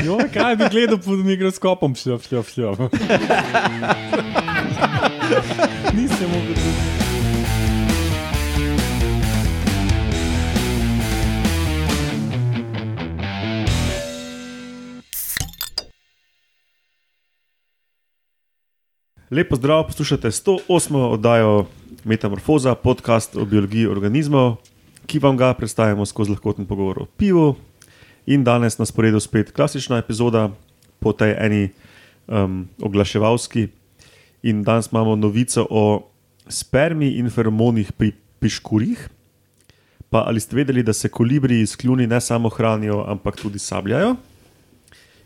Jo, 0.00 0.18
kaj 0.32 0.56
bi 0.56 0.64
gledal 0.70 0.98
pod 0.98 1.18
mikroskopom, 1.18 1.94
šlop, 1.94 2.22
šlop, 2.22 2.46
šlop. 2.48 2.78
Nisem 5.92 6.28
mogel 6.30 6.54
drugega. 6.54 6.92
Lepo 19.32 19.56
zdrav, 19.56 19.86
poslušate 19.86 20.28
108. 20.28 20.96
oddajo 20.96 21.66
Metamorfoza, 22.04 22.74
podcast 22.74 23.36
o 23.36 23.44
biologiji 23.44 23.86
organizmov, 23.86 24.56
ki 25.06 25.18
vam 25.18 25.36
ga 25.36 25.54
predstavljamo 25.54 26.06
skozi 26.06 26.30
lahkoten 26.30 26.66
pogovor 26.66 26.98
o 27.02 27.06
pivu. 27.16 27.54
In 28.26 28.44
danes 28.44 28.78
na 28.78 28.86
sporedu 28.86 29.20
spet 29.20 29.52
klasična 29.52 29.98
epizoda 29.98 30.50
po 31.00 31.12
tej 31.12 31.34
eni 31.38 31.62
um, 32.26 32.68
oglaševalski. 32.82 33.68
In 34.42 34.62
danes 34.62 34.92
imamo 34.92 35.16
novico 35.16 35.66
o 35.70 36.10
spermi 36.48 37.18
in 37.18 37.30
feromonih 37.30 37.92
pri 37.92 38.12
piškurjih. 38.38 39.08
Pa 40.10 40.24
ali 40.28 40.40
ste 40.40 40.56
vedeli, 40.56 40.82
da 40.82 40.92
se 40.92 41.08
kolibri 41.08 41.60
iz 41.60 41.76
kljuni 41.76 42.06
ne 42.06 42.20
samo 42.20 42.48
hranijo, 42.48 43.04
ampak 43.08 43.36
tudi 43.40 43.58
sabljajo? 43.58 44.16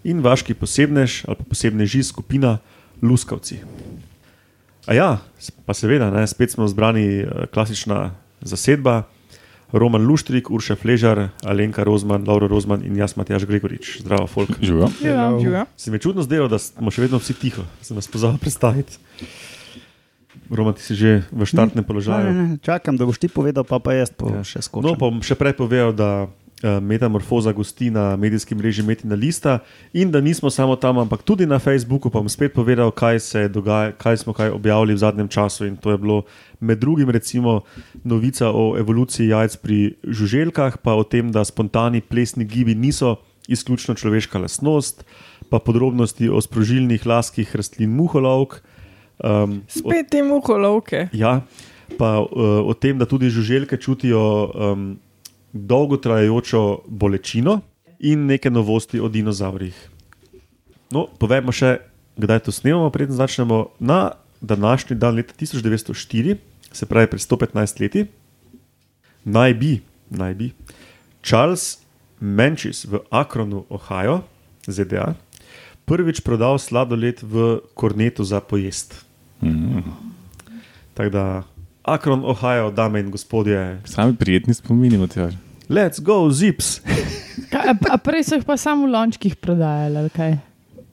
In 0.05 0.21
vaški 0.23 0.55
posebnež 0.55 1.25
ali 1.27 1.37
pa 1.37 1.45
posebneži 1.45 2.03
skupina 2.03 2.59
luskavci. 3.03 3.59
A 4.87 4.95
ja, 4.95 5.09
pa 5.67 5.75
seveda, 5.75 6.11
ne, 6.15 6.23
spet 6.27 6.55
smo 6.55 6.69
zbrani 6.69 7.07
eh, 7.21 7.47
klasična 7.53 8.15
zasedba. 8.41 9.03
Roman 9.69 10.01
Luštrik, 10.01 10.47
Urša 10.47 10.77
Fležar, 10.77 11.29
Alenka 11.43 11.83
Rozman, 11.83 12.23
Laura 12.23 12.47
Rozman 12.47 12.83
in 12.83 12.95
jaz, 12.95 13.17
Matjaš 13.17 13.45
Gregorič. 13.45 13.99
Zdravo, 14.01 14.27
folk. 14.27 14.55
Živijo. 14.61 14.89
Živijo. 15.41 15.65
Se 15.77 15.91
mi 15.91 15.97
je 15.97 16.01
čudno 16.01 16.23
zdelo, 16.23 16.47
da 16.47 16.59
smo 16.59 16.87
še 16.89 17.03
vedno 17.03 17.19
vsi 17.19 17.35
tiho, 17.35 17.63
da 17.63 17.83
se 17.83 17.91
nas 17.93 18.07
pozval 18.07 18.39
predstaviti. 18.39 18.99
Roman, 20.47 20.75
ti 20.75 20.83
si 20.83 20.95
že 20.95 21.11
v 21.27 21.43
štartnem 21.43 21.83
položaju. 21.83 22.23
Ne, 22.25 22.33
ne, 22.45 22.59
čakam, 22.59 22.95
da 22.95 23.03
boš 23.03 23.19
ti 23.19 23.27
povedal, 23.27 23.65
pa, 23.65 23.81
pa 23.81 23.95
jaz 23.95 24.11
po 24.11 24.31
Ja. 24.31 24.45
še 24.45 24.63
skočim. 24.63 24.87
No, 24.87 24.95
pa 24.95 25.11
bom 25.11 25.19
še 25.19 25.35
prej 25.35 25.59
povedal, 25.59 25.91
da 25.91 26.31
Metamorfoza 26.63 27.53
gosti 27.53 27.91
na 27.91 28.17
medijskem 28.17 28.59
mreži 28.59 28.83
Metina 28.83 29.15
Lista 29.15 29.59
in 29.93 30.11
da 30.11 30.21
nismo 30.21 30.51
samo 30.51 30.77
tam, 30.77 30.99
ampak 30.99 31.23
tudi 31.23 31.47
na 31.47 31.59
Facebooku. 31.59 32.11
Pa 32.11 32.19
bom 32.19 32.29
spet 32.29 32.55
povedal, 32.55 32.91
kaj 32.91 33.21
se 33.21 33.41
je 33.41 33.49
dogajalo, 33.49 33.93
kaj 33.99 34.17
smo 34.17 34.33
kaj 34.33 34.51
objavili 34.51 34.95
v 34.95 34.99
zadnjem 34.99 35.29
času. 35.29 35.67
In 35.67 35.77
to 35.77 35.91
je 35.91 35.99
bilo 35.99 36.23
med 36.61 36.79
drugim 36.79 37.11
recimo 37.11 37.61
novica 38.05 38.49
o 38.49 38.79
evoluciji 38.79 39.29
jajc 39.29 39.57
pri 39.57 39.95
žuželkah, 40.05 40.79
pa 40.81 40.97
o 40.97 41.05
tem, 41.05 41.29
da 41.33 41.45
spontani 41.45 42.01
plesni 42.01 42.45
gibi 42.45 42.75
niso 42.75 43.17
izključno 43.49 43.95
človeška 43.95 44.39
lastnost, 44.39 45.05
pa 45.51 45.59
podrobnosti 45.59 46.29
o 46.29 46.41
sprožilnih 46.41 47.07
laskih 47.07 47.57
rastlin 47.57 47.91
muholovk. 47.91 48.63
Um, 49.21 49.63
Spet 49.69 50.09
te 50.11 50.23
muholovke. 50.23 51.09
Ja, 51.13 51.41
pa 51.99 52.21
uh, 52.21 52.65
o 52.65 52.75
tem, 52.75 52.99
da 52.99 53.07
tudi 53.07 53.31
žuželke 53.31 53.77
čutijo 53.77 54.51
um, 54.55 54.97
dolgotrajajočo 55.65 56.85
bolečino 56.87 57.61
in 57.99 58.27
neke 58.27 58.51
novosti 58.51 59.01
o 59.01 59.09
dinozavrih. 59.09 59.77
No, 60.93 61.07
povejmo 61.19 61.53
še, 61.53 61.79
kdaj 62.21 62.47
to 62.47 62.53
snemamo, 62.55 62.91
preden 62.95 63.17
začnemo. 63.17 63.73
Na 63.81 64.13
današnji 64.41 64.97
dan, 64.97 65.17
leta 65.17 65.35
1904, 65.41 66.37
se 66.73 66.87
pravi 66.87 67.11
pred 67.11 67.23
115 67.23 67.81
leti, 67.81 68.07
naj 69.25 69.55
bi, 69.55 69.81
naj 70.11 70.35
bi 70.35 70.51
Charles 71.23 71.79
Menchis 72.21 72.85
v 72.85 73.01
Akronu, 73.11 73.65
Ohio, 73.69 74.23
ZDA, 74.67 75.15
prvič 75.85 76.21
prodal 76.21 76.59
sladoled 76.59 77.23
v 77.23 77.61
kornetu 77.75 78.25
za 78.25 78.41
pojest. 78.41 79.05
Tako 80.95 81.11
da, 81.11 81.43
Akron, 81.83 82.25
Ohio, 82.25 82.71
dame 82.71 83.01
in 83.01 83.11
gospodje, 83.11 83.81
Sami 83.85 84.17
prijetni 84.17 84.55
spomini, 84.55 84.99
Matjaž. 84.99 85.46
Let's 85.69 86.03
go, 86.03 86.31
zips. 86.31 86.81
Kaj, 87.51 87.73
a, 87.73 87.75
a 87.95 87.97
prej 88.01 88.27
so 88.27 88.39
jih 88.39 88.47
pa 88.47 88.57
samo 88.61 88.87
v 88.87 88.95
lončkih 88.95 89.37
prodajali. 89.37 89.97
ali 90.03 90.11
kaj? 90.11 90.37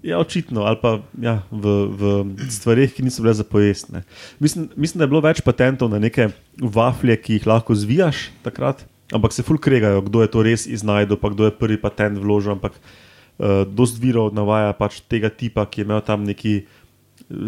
Ja, 0.03 0.19
očitno, 0.19 0.65
ali 0.67 0.75
pa 0.81 0.99
ja, 1.15 1.47
v, 1.47 1.63
v 1.87 2.01
stvarih, 2.51 2.91
ki 2.91 3.05
niso 3.07 3.23
bile 3.23 3.31
za 3.33 3.47
pojest. 3.47 3.87
ne. 3.89 4.03
Mislim, 4.39 4.67
mislim, 4.75 4.99
da 4.99 5.07
je 5.07 5.13
bilo 5.15 5.23
več 5.23 5.39
patentov 5.39 5.87
na 5.87 5.99
neke 5.99 6.27
vaflje, 6.59 7.15
ki 7.23 7.39
jih 7.39 7.47
lahko 7.47 7.71
zvijaš 7.71 8.27
takrat, 8.43 8.83
ampak 9.15 9.31
se 9.31 9.47
ful 9.47 9.55
kregajo, 9.55 10.03
kdo 10.03 10.25
je 10.25 10.31
to 10.33 10.43
res 10.43 10.67
iznajdel, 10.67 11.15
pa 11.15 11.31
kdo 11.31 11.47
je 11.47 11.55
prvi 11.55 11.79
patent 11.79 12.19
vložil. 12.19 12.57
Ampak 12.57 12.75
uh, 12.75 13.63
dost 13.63 13.95
virov 13.95 14.35
navaja 14.35 14.75
pač 14.75 14.99
tega 15.07 15.31
tipa, 15.31 15.63
ki 15.63 15.81
je 15.81 15.87
imel 15.87 16.03
tam 16.03 16.27
neki 16.27 16.53
eh, 16.59 16.82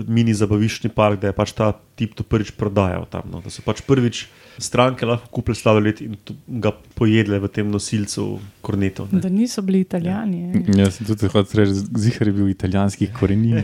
mini 0.08 0.34
zabaviščni 0.34 0.92
park, 0.96 1.20
da 1.22 1.32
je 1.32 1.38
pač 1.38 1.54
ta 1.58 1.72
tip 2.00 2.16
to 2.18 2.26
prvič 2.28 2.52
prodajal 2.58 3.08
tam. 3.12 3.30
No. 3.32 3.42
Da 3.44 3.54
so 3.54 3.64
pač 3.66 3.84
prvič 3.86 4.26
stranke 4.62 5.08
lahko 5.08 5.30
kupili 5.34 5.60
sladoled 5.60 6.02
in 6.04 6.18
ga 6.62 6.72
pojedle 6.98 7.40
v 7.44 7.52
tem 7.52 7.72
nosilcu 7.72 8.28
kornetov. 8.66 9.12
ne. 9.12 9.22
Da 9.24 9.30
niso 9.30 9.62
bili 9.66 9.84
italijani. 9.86 10.66
Jaz 10.76 11.00
sem 11.00 11.08
tudi 11.10 11.32
hotel 11.32 11.64
reči, 11.64 11.86
zihar 12.08 12.32
je 12.32 12.36
bil 12.36 12.52
italijanskih 12.54 13.14
korenin. 13.16 13.64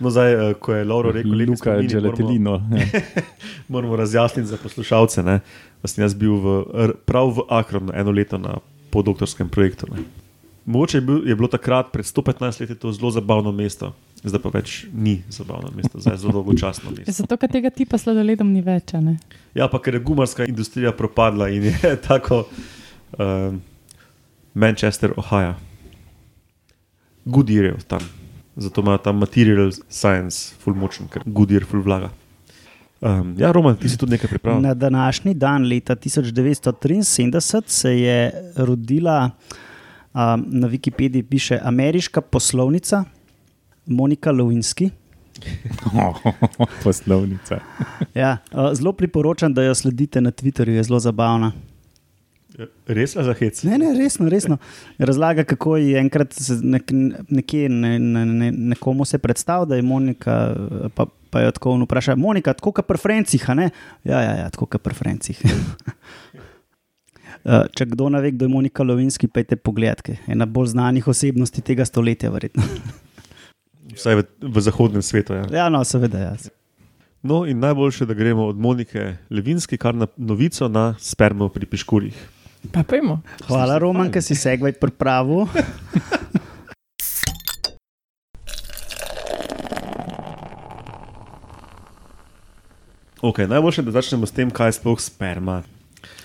No, 0.00 0.08
zdaj, 0.08 0.32
eh, 0.32 0.54
ko 0.56 0.72
je 0.72 0.84
Lauro 0.84 1.12
rekel, 1.12 1.34
da 1.36 1.44
Luka 1.44 1.72
je 1.76 1.88
Gelatelino. 1.88 2.54
ja. 2.72 3.00
moramo 3.68 3.96
razjasniti 3.96 4.48
za 4.48 4.56
poslušalce. 4.56 5.22
Ne? 5.22 5.40
Sem 5.84 6.04
jaz 6.04 6.14
bil 6.14 6.40
v, 6.40 6.64
prav 7.04 7.36
v 7.36 7.44
Akronu 7.48 7.92
eno 7.94 8.10
leto 8.10 8.38
na 8.38 8.56
podoktorskem 8.90 9.48
projektu. 9.48 9.86
Ne? 9.92 10.02
Mogoče 10.64 10.98
je, 10.98 11.00
bil, 11.00 11.28
je 11.28 11.36
bilo 11.36 11.48
takrat, 11.48 11.92
pred 11.92 12.04
115 12.06 12.60
leti, 12.60 12.74
to 12.74 12.92
zelo 12.92 13.10
zabavno 13.10 13.52
mesto, 13.52 13.92
zdaj 14.24 14.42
pa 14.42 14.52
več 14.52 14.84
ni 14.92 15.22
zabavno 15.32 15.70
mesto, 15.76 16.00
zdaj 16.00 16.14
je 16.14 16.22
zelo 16.24 16.32
dolgočasno 16.32 16.92
mesto. 16.92 17.12
Zato, 17.22 17.36
ker 17.40 17.50
tega 17.52 17.70
tipa 17.72 17.98
sladoledom 17.98 18.52
ni 18.52 18.60
več. 18.64 18.94
a 18.94 19.00
ne? 19.00 19.16
Ja, 19.56 19.68
pa 19.72 19.80
ker 19.80 19.96
je 19.96 20.04
gumarska 20.04 20.44
industrija 20.44 20.92
propadla 20.92 21.48
in 21.48 21.70
je 21.70 21.96
tako 22.08 22.44
um, 23.18 23.60
Manchester, 24.54 25.14
Ohio. 25.16 25.54
Goodyear 27.24 27.70
je 27.70 27.76
tam, 27.88 28.04
zato 28.56 28.80
ima 28.80 28.98
tam 28.98 29.20
material 29.20 29.72
science, 29.88 30.54
full 30.60 30.76
močen, 30.76 31.08
ker 31.08 31.24
Goodyear 31.26 31.64
full 31.68 31.84
vlaga. 31.84 32.10
Um, 33.00 33.32
ja, 33.40 33.48
Roman, 33.52 33.78
ti 33.80 33.88
si 33.88 33.96
tudi 33.96 34.12
nekaj 34.12 34.28
pripravil. 34.28 34.60
Na 34.60 34.74
današnji 34.74 35.34
dan, 35.34 35.64
leta 35.64 35.96
1973, 35.96 37.62
se 37.66 37.94
je 38.00 38.18
rodila, 38.56 39.30
um, 40.12 40.44
na 40.46 40.68
Wikipediji 40.68 41.22
piše, 41.22 41.58
ameriška 41.62 42.20
poslovnica 42.20 43.04
Monika 43.86 44.30
Lewinsky. 44.30 44.90
Poslovnica. 46.84 47.58
Ja, 48.14 48.36
zelo 48.72 48.92
priporočam, 48.92 49.54
da 49.54 49.62
jo 49.62 49.74
sledite 49.74 50.20
na 50.20 50.30
Twitterju, 50.30 50.70
je 50.70 50.82
zelo 50.82 51.00
zabavna. 51.00 51.52
Res 52.86 53.14
je 53.16 53.24
za 53.24 53.32
hec. 53.38 53.62
Ne, 53.64 53.78
ne, 53.78 53.92
resno, 53.96 54.28
resno. 54.28 54.58
Razlaga, 54.98 55.44
kako 55.44 55.76
je 55.76 55.98
enkrat 55.98 56.32
se 56.32 56.58
nek, 56.62 56.90
nekje 57.28 57.68
ne, 57.68 57.98
ne, 57.98 58.26
ne, 58.26 58.50
nekomu 58.52 59.04
se 59.04 59.18
predstavil, 59.18 59.66
da 59.66 59.76
je 59.76 59.82
Monika. 59.82 60.56
Pa, 60.94 61.06
pa 61.30 61.40
jo 61.40 61.50
tako 61.56 61.70
on 61.70 61.82
vpraša, 61.86 62.16
Monika, 62.16 62.52
tako 62.52 62.72
kot 62.72 62.86
pri 62.86 62.98
Francih. 62.98 63.50
a 63.50 63.54
ne?" 63.54 63.70
Ja, 64.04 64.20
ja, 64.20 64.36
ja 64.36 64.50
tako 64.50 64.66
kot 64.66 64.82
pri 64.82 64.94
Francih. 64.94 65.42
Če 67.76 67.86
kdo 67.88 68.10
ne 68.12 68.20
ve, 68.20 68.34
kdo 68.34 68.44
je 68.44 68.52
Monika 68.52 68.84
Lovinski, 68.84 69.28
pejte 69.28 69.56
pogled, 69.56 70.02
je 70.08 70.18
ena 70.28 70.46
bolj 70.46 70.74
znanih 70.74 71.08
osebnosti 71.08 71.62
tega 71.64 71.84
stoletja, 71.88 72.30
verjetno. 72.30 72.62
Vsaj 73.96 74.14
v, 74.20 74.24
v 74.40 74.60
zahodnem 74.60 75.02
svetu. 75.02 75.34
Ja. 75.34 75.44
Ja, 75.50 75.68
no, 75.72 75.82
seveda, 75.84 76.18
ja. 76.18 76.34
No, 77.22 77.44
in 77.46 77.60
najboljše, 77.60 78.06
da 78.06 78.14
gremo 78.14 78.46
od 78.48 78.56
Monike 78.56 79.16
Levinske, 79.30 79.76
kar 79.76 79.94
na 79.94 80.06
novico 80.16 80.68
na 80.68 80.94
spermo 80.98 81.48
pri 81.48 81.66
piškurjih. 81.66 82.16
Pa 82.72 82.84
pojmo. 82.84 83.20
Hvala, 83.48 83.78
Roman, 83.80 84.12
ki 84.12 84.22
si 84.22 84.36
segvaj 84.36 84.76
pripravil. 84.80 85.46
Okay, 93.20 93.44
najboljše, 93.44 93.82
da 93.82 93.90
začnemo 93.90 94.24
s 94.26 94.32
tem, 94.32 94.48
kaj 94.48 94.68
je 94.68 94.72
sploh 94.80 95.00
sperma. 95.00 95.58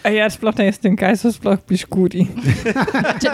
A 0.06 0.12
jaz 0.14 0.36
sploh 0.38 0.54
ne 0.60 0.68
vem, 0.70 0.96
kaj 1.00 1.16
so 1.18 1.32
sploh 1.34 1.58
piškuri. 1.66 2.28
če, 3.24 3.32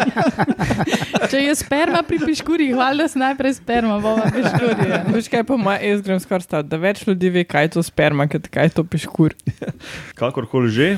če 1.34 1.42
je 1.44 1.56
sperma 1.60 2.00
pri 2.08 2.22
piškurjih, 2.24 2.72
valjda 2.80 3.10
se 3.12 3.20
najprej 3.20 3.58
sperma, 3.58 3.98
bomo 4.00 4.24
piškuri. 4.32 4.88
Veš 5.12 5.28
kaj 5.34 5.44
po 5.50 5.58
mojem, 5.60 5.84
jaz 5.90 6.06
grem 6.06 6.22
skoraj 6.24 6.46
stav, 6.48 6.64
da 6.72 6.80
več 6.80 7.04
ljudi 7.04 7.34
ve, 7.36 7.44
kaj 7.44 7.68
je 7.68 7.74
to 7.76 7.84
sperma, 7.84 8.30
kot 8.32 8.48
kaj 8.54 8.70
je 8.70 8.76
to 8.78 8.88
piškur. 8.88 9.36
Kakorkoli 10.22 10.72
že, 10.72 10.90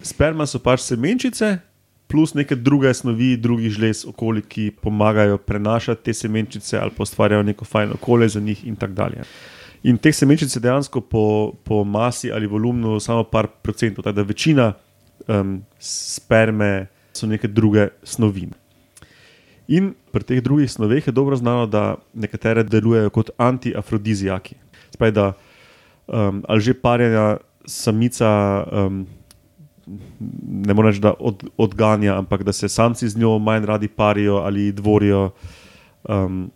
sperma 0.00 0.48
so 0.48 0.62
pač 0.64 0.86
semenčice, 0.86 1.58
plus 2.10 2.32
neke 2.34 2.56
druge 2.56 2.94
snovi, 2.96 3.34
drugih 3.36 3.76
žlez 3.76 4.06
okoli, 4.08 4.40
ki 4.42 4.70
pomagajo 4.80 5.38
prenašati 5.44 6.08
te 6.08 6.16
semenčice 6.16 6.80
ali 6.80 6.96
pa 6.96 7.04
ustvarjajo 7.04 7.44
neko 7.52 7.68
fajn 7.68 7.92
okolje 8.00 8.32
za 8.38 8.40
njih 8.40 8.64
in 8.66 8.80
tako 8.80 8.96
dalje. 9.04 9.28
In 9.82 9.96
teh 9.96 10.12
semenčic 10.12 10.52
je 10.52 10.60
dejansko 10.60 11.00
po, 11.00 11.52
po 11.64 11.84
masi 11.84 12.28
ali 12.32 12.46
volumnu 12.46 13.00
samo 13.00 13.24
par 13.24 13.48
procentov, 13.62 14.04
tako 14.04 14.16
da 14.16 14.22
večina 14.22 14.72
um, 15.28 15.62
sperme 15.78 16.86
so 17.12 17.26
neke 17.26 17.48
druge 17.48 17.88
snovi. 18.04 18.48
In 19.70 19.94
pri 20.12 20.26
teh 20.26 20.42
drugih 20.42 20.70
snoveh 20.70 21.06
je 21.06 21.14
dobro 21.14 21.36
znano, 21.36 21.66
da 21.66 21.94
nekatere 22.14 22.64
delujejo 22.66 23.10
kot 23.10 23.30
antiafrodizijaki. 23.38 24.54
Spravi, 24.90 25.12
da 25.12 25.32
um, 26.06 26.44
ali 26.48 26.60
že 26.60 26.74
parjenja 26.74 27.36
samica. 27.64 28.66
Um, 28.72 29.06
Ne 30.46 30.74
moreš, 30.74 31.00
da 31.02 31.14
od, 31.18 31.42
odganja, 31.58 32.14
ampak 32.14 32.44
da 32.46 32.52
se 32.52 32.68
samci 32.68 33.08
z 33.08 33.18
njo 33.18 33.38
manj 33.38 33.66
radi 33.66 33.88
parijo 33.88 34.36
ali 34.36 34.72
dvorijo, 34.72 35.30
um, 36.06 36.50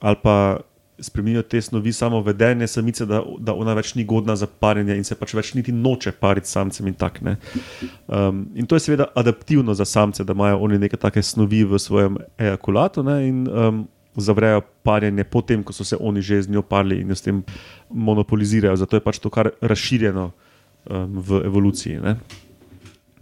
ali 0.00 0.16
pa 0.22 0.56
spremenijo 1.00 1.42
te 1.42 1.60
snovi 1.62 1.92
samo 1.92 2.22
vedenje 2.22 2.66
samice, 2.66 3.06
da, 3.06 3.22
da 3.38 3.54
ona 3.54 3.74
več 3.74 3.94
ni 3.94 4.04
godna 4.04 4.36
za 4.36 4.46
parjenje 4.46 4.96
in 4.96 5.04
se 5.04 5.14
pač 5.14 5.34
več 5.34 5.54
niti 5.54 5.72
noče 5.72 6.12
pariti 6.12 6.48
samcem. 6.48 6.86
In, 6.86 6.94
tak, 6.94 7.20
um, 7.22 8.44
in 8.54 8.66
to 8.66 8.76
je 8.76 8.84
seveda 8.86 9.08
adaptivno 9.14 9.74
za 9.74 9.84
samce, 9.84 10.24
da 10.24 10.36
imajo 10.36 10.58
oni 10.66 10.78
neke 10.78 10.96
take 10.96 11.22
snovi 11.22 11.64
v 11.64 11.78
svojem 11.78 12.18
ejakulatu 12.38 13.02
ne, 13.02 13.16
in 13.28 13.46
um, 13.48 13.86
zavrejo 14.16 14.62
parjenje, 14.82 15.24
potem 15.24 15.62
ko 15.64 15.72
so 15.72 15.84
se 15.84 15.96
oni 16.00 16.22
že 16.22 16.42
z 16.42 16.50
njo 16.50 16.62
parili 16.62 17.00
in 17.00 17.08
jo 17.08 17.16
s 17.16 17.22
tem 17.22 17.42
monopolizirajo. 17.90 18.76
Zato 18.76 18.96
je 18.96 19.04
pač 19.04 19.18
to 19.18 19.30
kar 19.30 19.50
razširjeno 19.60 20.30
um, 20.30 21.18
v 21.20 21.42
evoluciji. 21.46 22.00
Ne. 22.00 22.16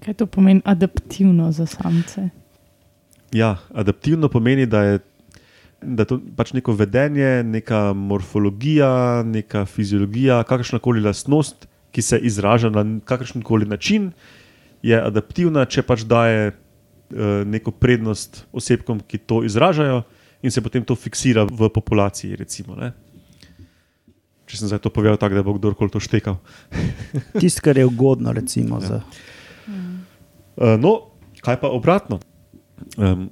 Kaj 0.05 0.15
to 0.15 0.27
pomeni 0.27 0.63
adaptivno 0.65 1.53
za 1.53 1.67
samce? 1.67 2.29
Ja, 3.33 3.57
adaptivno 3.75 4.29
pomeni, 4.29 4.67
da 4.67 4.83
je 4.83 4.99
da 5.83 6.03
je 6.03 6.11
to 6.11 6.19
pač 6.37 6.53
neko 6.57 6.75
vedenje, 6.75 7.43
neka 7.47 7.93
morfologija, 7.95 9.23
neka 9.27 9.65
fiziologija, 9.67 10.43
kakršna 10.49 10.79
koli 10.83 11.03
lastnost, 11.05 11.69
ki 11.95 12.03
se 12.03 12.19
izraža 12.19 12.71
na 12.71 12.85
kakršen 13.05 13.43
koli 13.43 13.67
način, 13.67 14.11
je 14.83 14.99
adaptivna, 14.99 15.65
če 15.67 15.83
pač 15.87 16.05
daje 16.07 16.51
uh, 16.51 17.43
neko 17.47 17.71
prednost 17.71 18.45
osebkom, 18.53 19.01
ki 19.07 19.19
to 19.19 19.43
izražajo, 19.47 20.03
in 20.43 20.55
se 20.55 20.63
potem 20.63 20.85
to 20.85 20.95
fiksira 20.95 21.47
v 21.47 21.71
populaciji. 21.75 22.37
Recimo, 22.39 22.79
če 24.47 24.61
sem 24.61 24.71
zdaj 24.71 24.83
to 24.85 24.93
povedal 24.95 25.19
tako, 25.19 25.39
da 25.39 25.47
bo 25.47 25.57
kdorkoli 25.57 25.91
to 25.91 26.03
štekal. 26.03 26.39
Tisto, 27.41 27.63
kar 27.65 27.79
je 27.79 27.87
ugodno, 27.87 28.35
recimo. 28.35 28.83
Ja. 28.83 28.87
Za... 28.87 28.99
Uh, 30.59 30.75
no, 30.79 31.15
kaj 31.43 31.59
pa 31.63 31.71
obratno? 31.71 32.23
Um, 32.97 33.29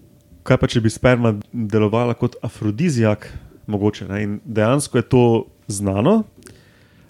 kaj 0.46 0.60
pa 0.62 0.70
če 0.70 0.82
bi 0.84 0.92
sperma 0.92 1.34
delovala 1.50 2.14
kot 2.18 2.38
afrodizijak, 2.46 3.28
mogoče. 3.66 4.06
Ne? 4.10 4.22
In 4.22 4.38
dejansko 4.44 5.00
je 5.00 5.06
to 5.10 5.24
znano. 5.66 6.22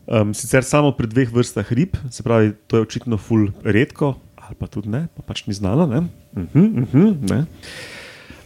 Um, 0.06 0.31
sicer 0.38 0.65
samo 0.65 0.93
pri 0.97 1.11
dveh 1.11 1.33
vrstah 1.35 1.67
rib, 1.75 1.99
se 2.15 2.23
pravi, 2.23 2.55
to 2.71 2.79
je 2.79 2.87
očitno 2.87 3.19
ful 3.19 3.49
redko, 3.67 4.15
ali 4.38 4.55
pa 4.55 4.69
tudi 4.71 4.93
ne, 4.93 5.09
pa 5.17 5.25
pač 5.27 5.44
ni 5.50 5.55
znano. 5.56 5.87
Ne? 5.91 6.06
Uh 6.37 6.47
-huh, 6.55 6.83
uh 6.83 6.88
-huh, 6.94 7.31
ne? 7.31 7.44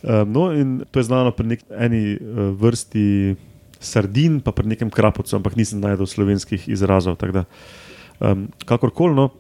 Um, 0.03 0.33
no, 0.33 0.53
in 0.53 0.83
to 0.91 0.99
je 0.99 1.05
znano 1.05 1.31
pri 1.31 1.59
eni 1.77 2.17
uh, 2.17 2.57
vrsti 2.57 3.37
sardin, 3.81 4.41
pa 4.41 4.53
pri 4.53 4.69
nekem 4.69 4.91
krapovcu, 4.91 5.37
ampak 5.37 5.57
nisem 5.57 5.81
najdel 5.81 6.07
slovenskih 6.07 6.69
izrazov. 6.69 7.17
Da, 7.17 7.45
um, 8.21 8.49
kakorkoli, 8.65 9.15
no, 9.15 9.31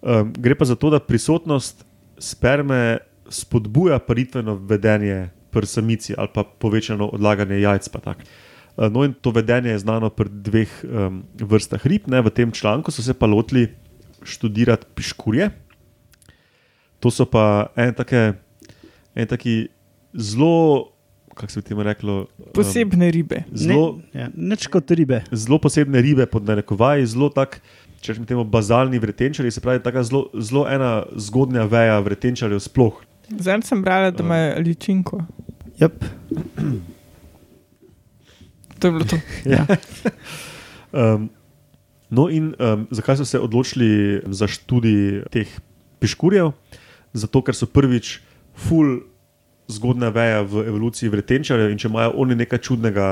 um, 0.00 0.32
gre 0.32 0.54
pa 0.54 0.64
za 0.64 0.76
to, 0.76 0.90
da 0.90 1.00
prisotnost 1.00 1.84
sperme 2.18 2.98
spodbuja 3.28 3.98
paritveno 3.98 4.54
vedenje 4.54 5.30
pri 5.50 5.66
samici 5.66 6.14
ali 6.18 6.28
pa 6.34 6.44
povečano 6.44 7.08
odlaganje 7.08 7.60
jajc. 7.60 7.88
Eh, 8.78 8.90
no, 8.90 9.04
in 9.04 9.14
to 9.14 9.30
vedenje 9.30 9.70
je 9.70 9.78
znano 9.78 10.10
pri 10.10 10.28
dveh 10.30 10.70
um, 10.84 11.22
vrstah 11.34 11.86
rib. 11.86 12.06
Ne? 12.06 12.22
V 12.22 12.30
tem 12.30 12.52
članku 12.52 12.90
so 12.90 13.02
se 13.02 13.14
pa 13.14 13.26
lotili 13.26 13.68
študirati 14.22 14.86
piškurje. 14.94 15.50
To 17.00 17.10
so 17.10 17.26
pa 17.26 17.70
en, 17.76 17.94
take, 17.94 18.32
en 19.14 19.26
taki 19.26 19.68
zelo, 20.14 20.92
kako 21.34 21.52
se 21.52 21.60
bi 21.60 21.66
temu 21.68 21.82
reklo, 21.82 22.26
posebne 22.54 23.10
ribe. 23.10 23.44
Zelo, 23.54 23.98
ne, 24.14 24.20
ja, 24.20 24.30
neč 24.34 24.66
kot 24.66 24.90
ribe. 24.90 25.22
Zelo 25.30 25.58
posebne 25.62 26.02
ribe, 26.02 26.26
pod 26.26 26.46
narekovaji, 26.46 27.06
zelo 27.06 27.30
tak. 27.30 27.60
Če 27.98 28.12
rečemo 28.14 28.26
temu 28.30 28.44
bazalni 28.46 28.98
vretenčari, 29.02 29.50
se 29.50 29.62
pravi, 29.62 29.82
tako 29.82 30.02
zelo, 30.06 30.22
zelo 30.38 30.66
ena 30.70 31.02
zgodnja 31.18 31.66
veja 31.70 31.98
vretenčarjev 32.02 32.62
sploh. 32.62 33.02
Zdaj 33.28 33.62
sem 33.62 33.82
brala, 33.82 34.10
da 34.10 34.24
ima 34.24 34.54
ličinko. 34.64 35.20
Yep. 35.80 36.04
To 38.78 38.88
je 38.88 38.92
bilo 38.92 39.04
to. 39.04 39.16
ja. 39.54 39.66
um, 40.92 41.30
no, 42.10 42.28
in 42.30 42.54
um, 42.58 42.86
zakaj 42.90 43.16
so 43.16 43.24
se 43.24 43.40
odločili 43.40 44.22
za 44.26 44.46
študij 44.46 45.22
teh 45.30 45.48
piškurjev? 45.98 46.52
Zato, 47.12 47.42
ker 47.42 47.54
so 47.54 47.66
prvič 47.66 48.18
ful 48.54 49.00
zgodna 49.68 50.08
veja 50.08 50.42
v 50.42 50.64
evoluciji 50.68 51.10
vretenčarjev 51.12 51.72
in 51.72 51.78
če 51.80 51.88
imajo 51.88 52.14
oni 52.16 52.36
nekaj 52.38 52.62
čudnega, 52.64 53.08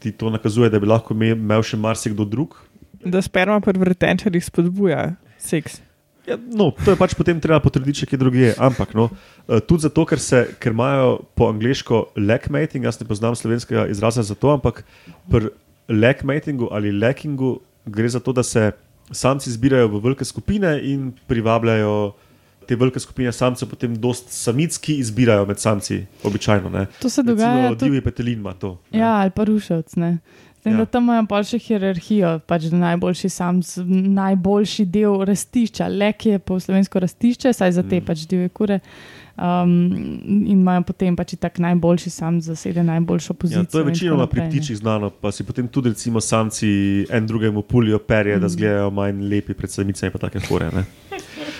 ti 0.00 0.12
to 0.12 0.30
nakazuje, 0.32 0.70
da 0.70 0.80
bi 0.80 0.88
lahko 0.88 1.14
imel 1.14 1.62
še 1.62 1.76
marsikdo 1.76 2.24
drug. 2.24 2.56
Da 3.04 3.20
sperma 3.22 3.60
pri 3.60 3.78
vretenčarjih 3.80 4.44
spodbuja 4.44 5.14
seks. 5.38 5.82
Ja, 6.26 6.38
no, 6.40 6.70
to 6.72 6.94
je 6.94 6.96
pač 6.96 7.12
potem 7.16 7.40
treba 7.42 7.60
potrditi, 7.60 8.02
če 8.02 8.08
kje 8.12 8.18
drugje. 8.20 8.52
Ampak 8.56 8.94
no, 8.96 9.10
eh, 9.44 9.60
tudi 9.60 9.84
zato, 9.84 10.06
ker, 10.08 10.20
se, 10.22 10.46
ker 10.60 10.72
imajo 10.72 11.18
po 11.36 11.50
angliško 11.52 12.16
lekmating, 12.16 12.88
jaz 12.88 13.00
ne 13.00 13.08
poznam 13.08 13.36
slovenskega 13.36 13.86
izraza 13.92 14.24
za 14.24 14.36
to, 14.38 14.54
ampak 14.56 14.82
pri 15.28 15.52
lekmatingu 15.88 16.70
ali 16.72 16.92
lekingu 16.92 17.58
gre 17.84 18.08
za 18.08 18.20
to, 18.24 18.32
da 18.32 18.42
se 18.42 18.72
samci 19.12 19.52
zbirajo 19.52 19.88
v 19.92 20.00
velike 20.00 20.24
skupine 20.24 20.78
in 20.80 21.12
privabljajo 21.28 22.14
te 22.64 22.76
velike 22.76 23.00
skupine 23.00 23.32
samcev, 23.32 23.68
potem 23.68 23.96
dost 24.00 24.32
samic, 24.32 24.78
ki 24.80 24.96
izbirajo 25.02 25.44
med 25.46 25.60
samci, 25.60 26.00
običajno. 26.24 26.70
Ne. 26.72 26.86
To 27.02 27.10
se 27.12 27.22
dogaja. 27.22 27.68
Recimo, 27.68 27.76
divji 27.84 28.00
petelin 28.00 28.40
ima 28.40 28.54
to. 28.56 28.78
Ne. 28.90 28.98
Ja, 28.98 29.18
ali 29.20 29.30
pa 29.30 29.44
ruševc. 29.44 29.96
Ja. 30.64 30.76
Da 30.76 30.84
tam 30.88 31.04
imajo 31.04 31.26
pač 31.28 31.50
hierarhijo, 31.60 32.38
pač 32.48 32.70
da 32.72 32.78
najboljši 32.80 33.28
sam, 33.28 33.58
najboljši 34.16 34.86
del 34.88 35.20
rastišča, 35.28 35.90
lek 35.92 36.24
je 36.26 36.38
po 36.40 36.56
slovensko 36.60 37.02
rastišče, 37.04 37.52
saj 37.52 37.74
za 37.76 37.84
te 37.84 37.98
mm. 38.00 38.06
pač 38.06 38.24
divje 38.30 38.48
kure. 38.48 38.78
Um, 39.34 39.90
in 40.24 40.54
imajo 40.54 40.86
potem 40.88 41.16
pač 41.18 41.34
tako 41.42 41.64
najboljši 41.66 42.10
sam 42.10 42.40
zasede 42.40 42.84
najboljšo 42.86 43.34
pozicijo. 43.34 43.66
Ja, 43.66 43.70
to 43.70 43.82
je 43.82 43.84
večinoma 43.90 44.26
pri 44.30 44.46
ptičih 44.48 44.78
znano, 44.78 45.10
pa 45.10 45.32
si 45.32 45.44
potem 45.44 45.68
tudi 45.68 45.92
recimo 45.92 46.20
samci 46.20 46.70
en 47.10 47.26
drugemu 47.26 47.62
pulijo 47.62 47.98
perje, 47.98 48.36
mm. 48.36 48.40
da 48.40 48.48
zgledajo 48.48 48.90
manj 48.90 49.28
lepi 49.28 49.54
pred 49.54 49.70
samicami 49.70 50.12
in 50.14 50.20
take 50.20 50.40
fore. 50.40 50.70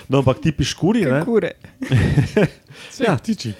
No, 0.08 0.18
ampak 0.18 0.40
ti 0.40 0.52
piškuri. 0.52 1.04
Kure. 1.24 1.52
ja, 3.06 3.16
ptiči. 3.16 3.52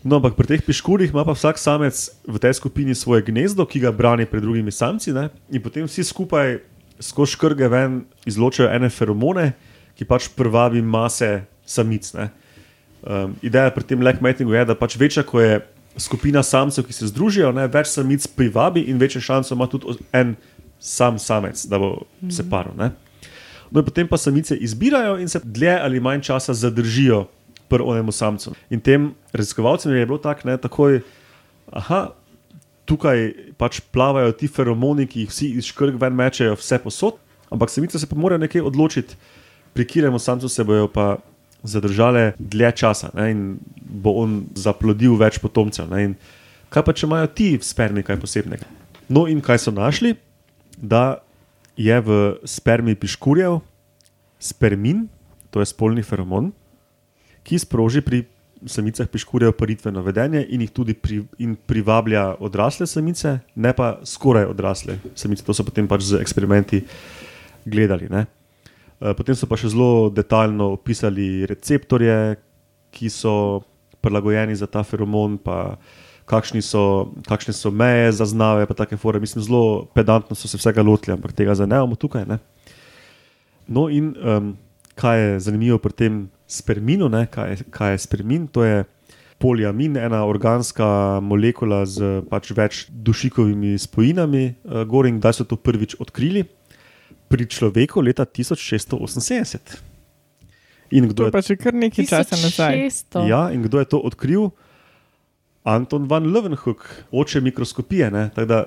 No, 0.00 0.16
ampak 0.16 0.32
pri 0.32 0.48
teh 0.48 0.62
piškurjih 0.64 1.12
ima 1.12 1.26
pa 1.28 1.36
vsak 1.36 1.60
samec 1.60 1.92
v 2.24 2.36
tej 2.40 2.56
skupini 2.56 2.96
svoje 2.96 3.20
gnezdo, 3.28 3.68
ki 3.68 3.84
ga 3.84 3.92
brani 3.92 4.24
pred 4.24 4.40
drugimi 4.40 4.72
samci, 4.72 5.12
ne? 5.12 5.28
in 5.52 5.60
potem 5.60 5.84
vsi 5.84 6.04
skupaj 6.08 6.56
skozi 7.00 7.36
krge 7.36 7.68
ven 7.68 8.04
izločajo 8.24 8.72
ene 8.72 8.88
feromone, 8.88 9.52
ki 9.96 10.08
pač 10.08 10.30
privabi 10.32 10.80
mase 10.80 11.44
samic. 11.68 12.08
Um, 12.16 13.36
ideja 13.44 13.68
pri 13.68 13.84
tem 13.84 14.00
lekmetingu 14.00 14.56
je, 14.56 14.64
da 14.72 14.76
pač 14.76 14.96
večja, 14.96 15.20
ko 15.20 15.40
je 15.40 15.60
skupina 16.00 16.40
samcev, 16.40 16.88
ki 16.88 16.96
se 16.96 17.10
združijo, 17.12 17.52
ne? 17.52 17.68
več 17.68 17.92
samic 17.92 18.24
privabi 18.32 18.88
in 18.88 18.96
večjo 18.96 19.20
šanso 19.20 19.52
ima 19.52 19.68
tudi 19.68 20.00
en 20.16 20.32
sam 20.80 21.20
samec, 21.20 21.60
da 21.68 21.76
bo 21.76 22.08
se 22.32 22.40
paril. 22.48 22.72
No, 23.68 23.84
potem 23.84 24.08
pa 24.08 24.16
samice 24.16 24.56
izbirajo 24.56 25.18
in 25.20 25.28
se 25.28 25.44
dlje 25.44 25.76
ali 25.76 26.00
manj 26.00 26.24
časa 26.24 26.56
zadržijo 26.56 27.26
pri 27.70 27.86
onemu 27.86 28.12
samcu. 28.12 28.54
In 28.70 28.82
tem 28.82 29.12
raziskovalcem 29.32 29.94
je 29.94 30.06
bilo 30.06 30.18
tako, 30.18 30.48
da 30.50 30.58
takoj, 30.58 31.00
aha, 31.72 32.00
tukaj 32.90 33.28
pač 33.58 33.80
plavajo 33.94 34.34
ti 34.34 34.50
feromoni, 34.50 35.06
ki 35.06 35.24
jih 35.24 35.30
vsi 35.30 35.50
iz 35.60 35.70
škrg 35.70 36.00
ven 36.02 36.16
mečejo, 36.18 36.58
vse 36.58 36.80
posod, 36.82 37.20
ampak 37.50 37.70
samice 37.70 37.98
se 37.98 38.08
pa 38.10 38.18
morajo 38.18 38.42
nekaj 38.42 38.66
odločiti, 38.66 39.18
pri 39.72 39.86
katerem 39.86 40.18
samcu 40.18 40.50
se 40.50 40.66
bojo 40.66 40.88
pa 40.90 41.20
zadržale 41.62 42.32
dlje 42.38 42.72
časa 42.82 43.10
ne, 43.14 43.30
in 43.30 43.40
bo 43.80 44.16
on 44.22 44.40
zaplodil 44.58 45.14
več 45.20 45.38
potomcev. 45.38 45.90
Ne, 45.92 46.14
kaj 46.72 46.86
pa 46.86 46.94
če 46.96 47.06
imajo 47.06 47.30
ti 47.36 47.52
v 47.58 47.66
spermi 47.66 48.02
kaj 48.06 48.18
posebnega? 48.22 48.66
No, 49.10 49.26
in 49.30 49.42
kaj 49.44 49.66
so 49.66 49.74
našli? 49.74 50.16
Da 50.80 51.20
je 51.78 51.96
v 52.00 52.18
spermi 52.48 52.96
piškurjev 52.98 53.60
spermin, 54.40 55.04
to 55.52 55.60
je 55.60 55.68
spolni 55.68 56.02
feromon, 56.06 56.50
ki 57.44 57.58
sproži 57.58 58.02
pri 58.04 58.24
samicah 58.66 59.08
piškurjev 59.08 59.52
paritveno 59.56 60.02
vedenje 60.04 60.42
in 60.52 60.60
jih 60.60 60.72
tudi 60.72 60.94
pri, 60.94 61.22
in 61.40 61.54
privablja 61.56 62.34
odrasle 62.40 62.86
samice, 62.86 63.38
ne 63.54 63.72
pa 63.72 63.98
skoraj 64.04 64.50
odrasle 64.50 64.98
samice. 65.14 65.44
To 65.46 65.56
so 65.56 65.64
potem 65.64 65.88
pač 65.88 66.04
z 66.10 66.20
eksperimenti 66.20 66.82
gledali. 67.64 68.10
Ne. 68.10 68.26
Eh, 69.00 69.14
potem 69.16 69.36
so 69.36 69.48
pa 69.48 69.56
še 69.56 69.72
zelo 69.72 70.10
detaljno 70.12 70.74
opisali 70.76 71.48
receptorje, 71.48 72.36
ki 72.90 73.08
so 73.08 73.64
prilagojeni 74.04 74.56
za 74.56 74.66
ta 74.66 74.82
feromon, 74.84 75.38
pa 75.40 75.78
kakšni 76.28 76.62
so, 76.62 77.10
kakšne 77.26 77.54
so 77.56 77.72
meje 77.74 78.12
zaznave, 78.18 78.66
pa 78.68 78.76
take 78.76 78.98
fore. 79.00 79.20
Mislim, 79.22 79.44
zelo 79.44 79.86
pedantno 79.94 80.36
so 80.36 80.48
se 80.48 80.60
vsega 80.60 80.84
lotili, 80.84 81.16
ampak 81.16 81.32
tega 81.34 81.56
zdaj 81.56 81.70
ne 81.70 81.80
imamo 81.80 81.98
tukaj. 81.98 82.26
No, 83.70 83.88
in 83.88 84.12
um, 84.18 84.52
kaj 84.98 85.18
je 85.18 85.40
zanimivo 85.48 85.78
pri 85.78 85.92
tem 85.96 86.14
sperminu, 86.50 87.08
ne, 87.08 87.26
kaj, 87.30 87.50
je, 87.50 87.66
kaj 87.70 87.94
je 87.94 88.02
spermin. 88.04 88.46
To 88.54 88.64
je 88.66 88.84
poliamin, 89.40 89.96
ena 89.96 90.24
organska 90.28 91.20
molekula 91.24 91.84
z 91.88 92.20
pač 92.28 92.50
več 92.56 92.86
dušikovimi 92.90 93.78
spojinami, 93.80 94.44
uh, 94.50 94.82
gor 94.84 95.08
in 95.08 95.20
kdaj 95.20 95.40
so 95.40 95.48
to 95.48 95.56
prvič 95.56 95.96
odkrili? 96.02 96.44
Pri 97.30 97.46
človeku 97.46 98.02
leta 98.02 98.26
1678. 98.26 99.78
In 100.90 101.06
To 101.06 101.14
kdo 101.14 101.30
je 101.30 101.30
pa 101.30 101.40
že 101.40 101.54
kar 101.54 101.70
nekaj 101.70 102.04
časa 102.10 102.34
nazaj. 102.34 102.90
1600. 103.14 103.30
Ja, 103.30 103.48
in 103.54 103.62
kdo 103.62 103.78
je 103.78 103.86
to 103.86 104.02
odkril? 104.02 104.50
Anton 105.62 106.08
van 106.10 106.26
Leeuwenhoek, 106.26 106.82
oče 107.12 107.40
mikroskopije. 107.40 108.10
ne. 108.10 108.30
Tako 108.34 108.48
da 108.48 108.64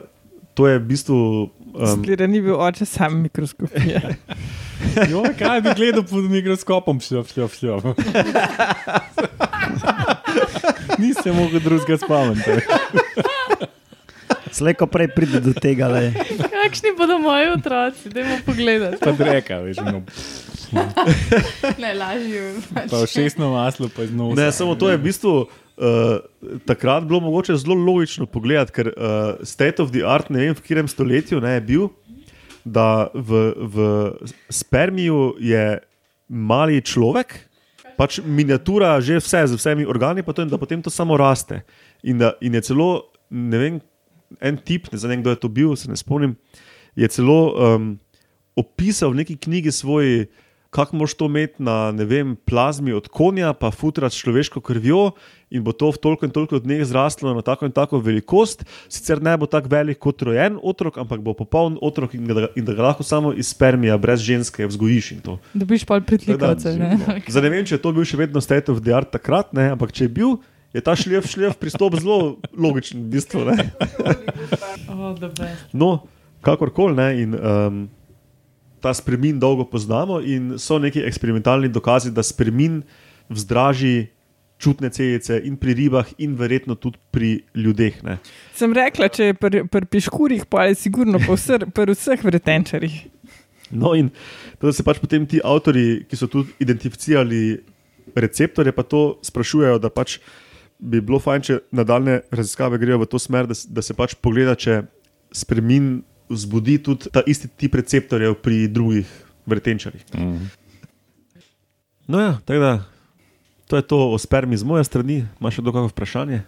To 0.54 0.68
je 0.68 0.80
v 0.80 0.86
bistvu. 0.86 1.50
Um, 1.74 1.88
Zgleda, 1.88 2.28
ni 2.28 2.42
bil 2.42 2.56
oče 2.56 2.86
sam 2.86 3.22
mikroskopije. 3.22 4.02
Jo, 5.10 5.24
kaj 5.40 5.62
bi 5.62 5.70
gledal 5.76 6.04
pod 6.04 6.24
mikroskopom, 6.28 7.00
šlo, 7.00 7.24
šlo, 7.24 7.48
šlo. 7.48 7.78
Nisem 11.00 11.36
mogel 11.36 11.60
drugega 11.60 11.98
spomniti. 11.98 12.52
Slejko 14.52 14.88
prej 14.88 15.08
pride 15.08 15.40
do 15.40 15.54
tega. 15.54 15.88
Le. 15.88 16.14
Kakšni 16.52 16.90
bodo 16.98 17.18
moji 17.18 17.50
otroci, 17.50 18.10
da 18.10 18.22
jim 18.22 18.42
pogledati? 18.46 18.98
Pa 19.00 19.12
reka, 19.20 19.58
veš, 19.58 19.78
no, 19.78 20.04
Ne, 21.78 21.94
lažje. 21.94 22.54
pa 22.90 22.98
v 22.98 23.08
šestno 23.08 23.50
maslo, 23.50 23.90
pa 23.90 24.06
znova. 24.06 24.36
ne, 24.36 24.52
samo 24.52 24.76
to 24.76 24.90
je 24.90 24.98
v 24.98 25.04
bistvu. 25.04 25.48
Uh, 25.74 26.60
takrat 26.70 27.08
bilo 27.10 27.18
mogoče 27.20 27.56
zelo 27.58 27.74
logično 27.74 28.28
pogledati, 28.30 28.72
ker 28.76 28.92
uh, 28.94 29.40
state 29.42 29.82
of 29.82 29.90
the 29.90 30.04
art, 30.06 30.30
ne 30.30 30.44
vem 30.44 30.54
v 30.54 30.62
katerem 30.62 30.88
stoletju 30.88 31.40
ne, 31.42 31.56
je 31.58 31.64
bil, 31.66 31.88
da 32.62 33.10
v, 33.14 33.42
v 33.58 33.88
spermiju 34.54 35.34
je 35.42 35.82
mali 36.30 36.78
človek, 36.78 37.36
pač 37.98 38.20
miniatura, 38.22 38.98
že 39.02 39.18
vse 39.18 39.48
z 39.50 39.58
vsemi 39.58 39.86
organi, 39.90 40.22
pa 40.22 40.34
to, 40.34 40.46
in 40.46 40.52
da 40.52 40.62
potem 40.62 40.82
to 40.82 40.94
samo 40.94 41.18
raste. 41.18 41.64
In, 42.06 42.22
da, 42.22 42.34
in 42.42 42.54
je 42.54 42.62
celo, 42.70 43.10
ne 43.30 43.58
vem, 43.58 43.82
en 44.42 44.58
tip, 44.58 44.90
ne 44.94 45.02
vem, 45.02 45.22
kdo 45.22 45.34
je 45.34 45.42
to 45.42 45.50
bil, 45.50 45.76
se 45.78 45.90
ne 45.90 45.98
spomnim, 45.98 46.38
je 46.96 47.10
celo 47.10 47.54
um, 47.54 47.94
opisal 48.56 49.14
v 49.14 49.26
neki 49.26 49.38
knjigi 49.42 49.74
svoj. 49.74 50.30
Kako 50.74 50.98
moš 50.98 51.14
to 51.14 51.30
imeti 51.30 51.62
na 51.62 51.92
vem, 51.94 52.34
plazmi 52.50 52.94
od 52.98 53.06
konja, 53.14 53.54
pa 53.54 53.70
futra 53.72 54.10
s 54.10 54.18
človeško 54.18 54.62
krvjo, 54.66 55.12
in 55.54 55.62
bo 55.62 55.70
to 55.70 55.94
v 55.94 56.02
toliko 56.02 56.26
in 56.26 56.34
toliko 56.34 56.58
dneh 56.58 56.82
zraslo 56.82 57.30
na 57.30 57.46
tako 57.46 57.70
in 57.70 57.72
tako 57.72 58.02
velikost. 58.02 58.66
Sicer 58.90 59.22
ne 59.22 59.38
bo 59.38 59.46
tako 59.46 59.70
velik 59.70 60.02
kot 60.02 60.22
rojen 60.26 60.58
otrok, 60.58 60.98
ampak 60.98 61.22
bo 61.22 61.38
popoln 61.38 61.78
otrok 61.78 62.18
in 62.18 62.26
da, 62.26 62.50
in 62.58 62.66
da 62.66 62.74
ga 62.74 62.90
lahko 62.90 63.06
samo 63.06 63.34
iz 63.38 63.54
spermija, 63.54 63.98
brez 64.02 64.26
ženske, 64.26 64.66
vzgojiš. 64.66 65.12
in 65.12 65.22
to. 65.22 65.38
Dobiš 65.54 65.86
pa 65.86 66.02
pritlikavce. 66.02 66.74
Zdaj 67.34 67.44
ne 67.46 67.54
vem, 67.54 67.66
če 67.66 67.78
je 67.78 67.84
to 67.86 67.94
bil 67.94 68.06
še 68.06 68.18
vedno 68.18 68.42
state 68.42 68.74
of 68.74 68.82
the 68.82 68.96
art 68.98 69.14
takrat, 69.14 69.54
ne, 69.54 69.70
ampak 69.78 69.94
če 69.94 70.10
je 70.10 70.10
bil, 70.10 70.38
je 70.74 70.82
ta 70.82 70.98
šlef, 70.98 71.30
šlef 71.30 71.58
pristop 71.62 72.00
zelo 72.02 72.42
logičen. 72.58 73.06
V 73.06 73.14
bistvu, 73.14 73.46
ne. 73.46 73.58
Oh, 74.94 75.18
no, 75.74 76.06
kakorkoli. 76.42 76.96
ne, 76.96 77.08
in, 77.22 77.34
Um, 77.34 77.90
ta 78.84 78.92
spremin 78.94 79.40
dolgo 79.40 79.64
poznamo, 79.66 80.20
in 80.20 80.58
so 80.60 80.76
neki 80.78 81.06
eksperimentalni 81.08 81.72
dokazi, 81.72 82.12
da 82.12 82.24
spremin 82.24 82.82
vzdraži 83.32 84.10
čutne 84.60 84.90
celice 84.90 85.40
in 85.44 85.58
pri 85.60 85.74
ribah, 85.76 86.08
in 86.18 86.36
verjetno 86.40 86.76
tudi 86.76 87.00
pri 87.12 87.32
ljudeh. 87.56 87.98
Ne. 88.04 88.18
Sem 88.56 88.72
rekla, 88.76 89.10
če 89.12 89.32
je 89.32 89.34
pri, 89.36 89.64
pri 89.68 89.88
piškurjih, 89.92 90.46
pa 90.48 90.70
je 90.70 90.78
sigurno 90.80 91.20
po 91.20 91.36
vseh, 91.36 91.66
pri 91.76 91.96
vseh 91.96 92.24
vretenčarjih. 92.24 92.96
No, 93.74 93.96
in 93.98 94.12
da 94.62 94.72
se 94.72 94.86
pač 94.86 95.00
potem 95.02 95.26
ti 95.28 95.42
avtori, 95.44 96.04
ki 96.08 96.20
so 96.20 96.30
tudi 96.32 96.54
identificirali 96.62 97.58
receptorje, 98.16 98.72
pa 98.76 98.84
to 98.86 99.18
sprašujejo, 99.26 99.80
da 99.82 99.90
pač 99.90 100.20
bi 100.78 101.02
bilo 101.02 101.20
fajn, 101.24 101.42
če 101.48 101.60
nadaljne 101.74 102.22
raziskave 102.32 102.78
grejo 102.78 103.00
v 103.02 103.10
to 103.10 103.20
smer, 103.20 103.48
da, 103.50 103.56
se- 103.58 103.68
da 103.72 103.82
se 103.82 103.96
pač 103.98 104.14
pogleda, 104.16 104.54
če 104.56 104.84
spremin 105.34 106.04
vzbudi 106.30 106.78
tudi 106.84 107.10
ta 107.12 107.24
isti 107.28 107.48
tip 107.48 107.76
receptorjev 107.76 108.36
pri 108.42 108.68
drugih 108.68 109.08
vretenčarjih. 109.46 110.06
Mhm. 110.16 110.46
No, 112.08 112.20
ja, 112.20 112.38
tako 112.46 112.60
da 112.60 112.84
to 113.68 113.76
je 113.76 113.82
to 113.82 114.12
o 114.12 114.18
spermi 114.18 114.58
z 114.58 114.64
moje 114.64 114.84
strani. 114.84 115.24
Imaš 115.40 115.56
še 115.60 115.64
kakšno 115.64 115.90
vprašanje? 115.90 116.42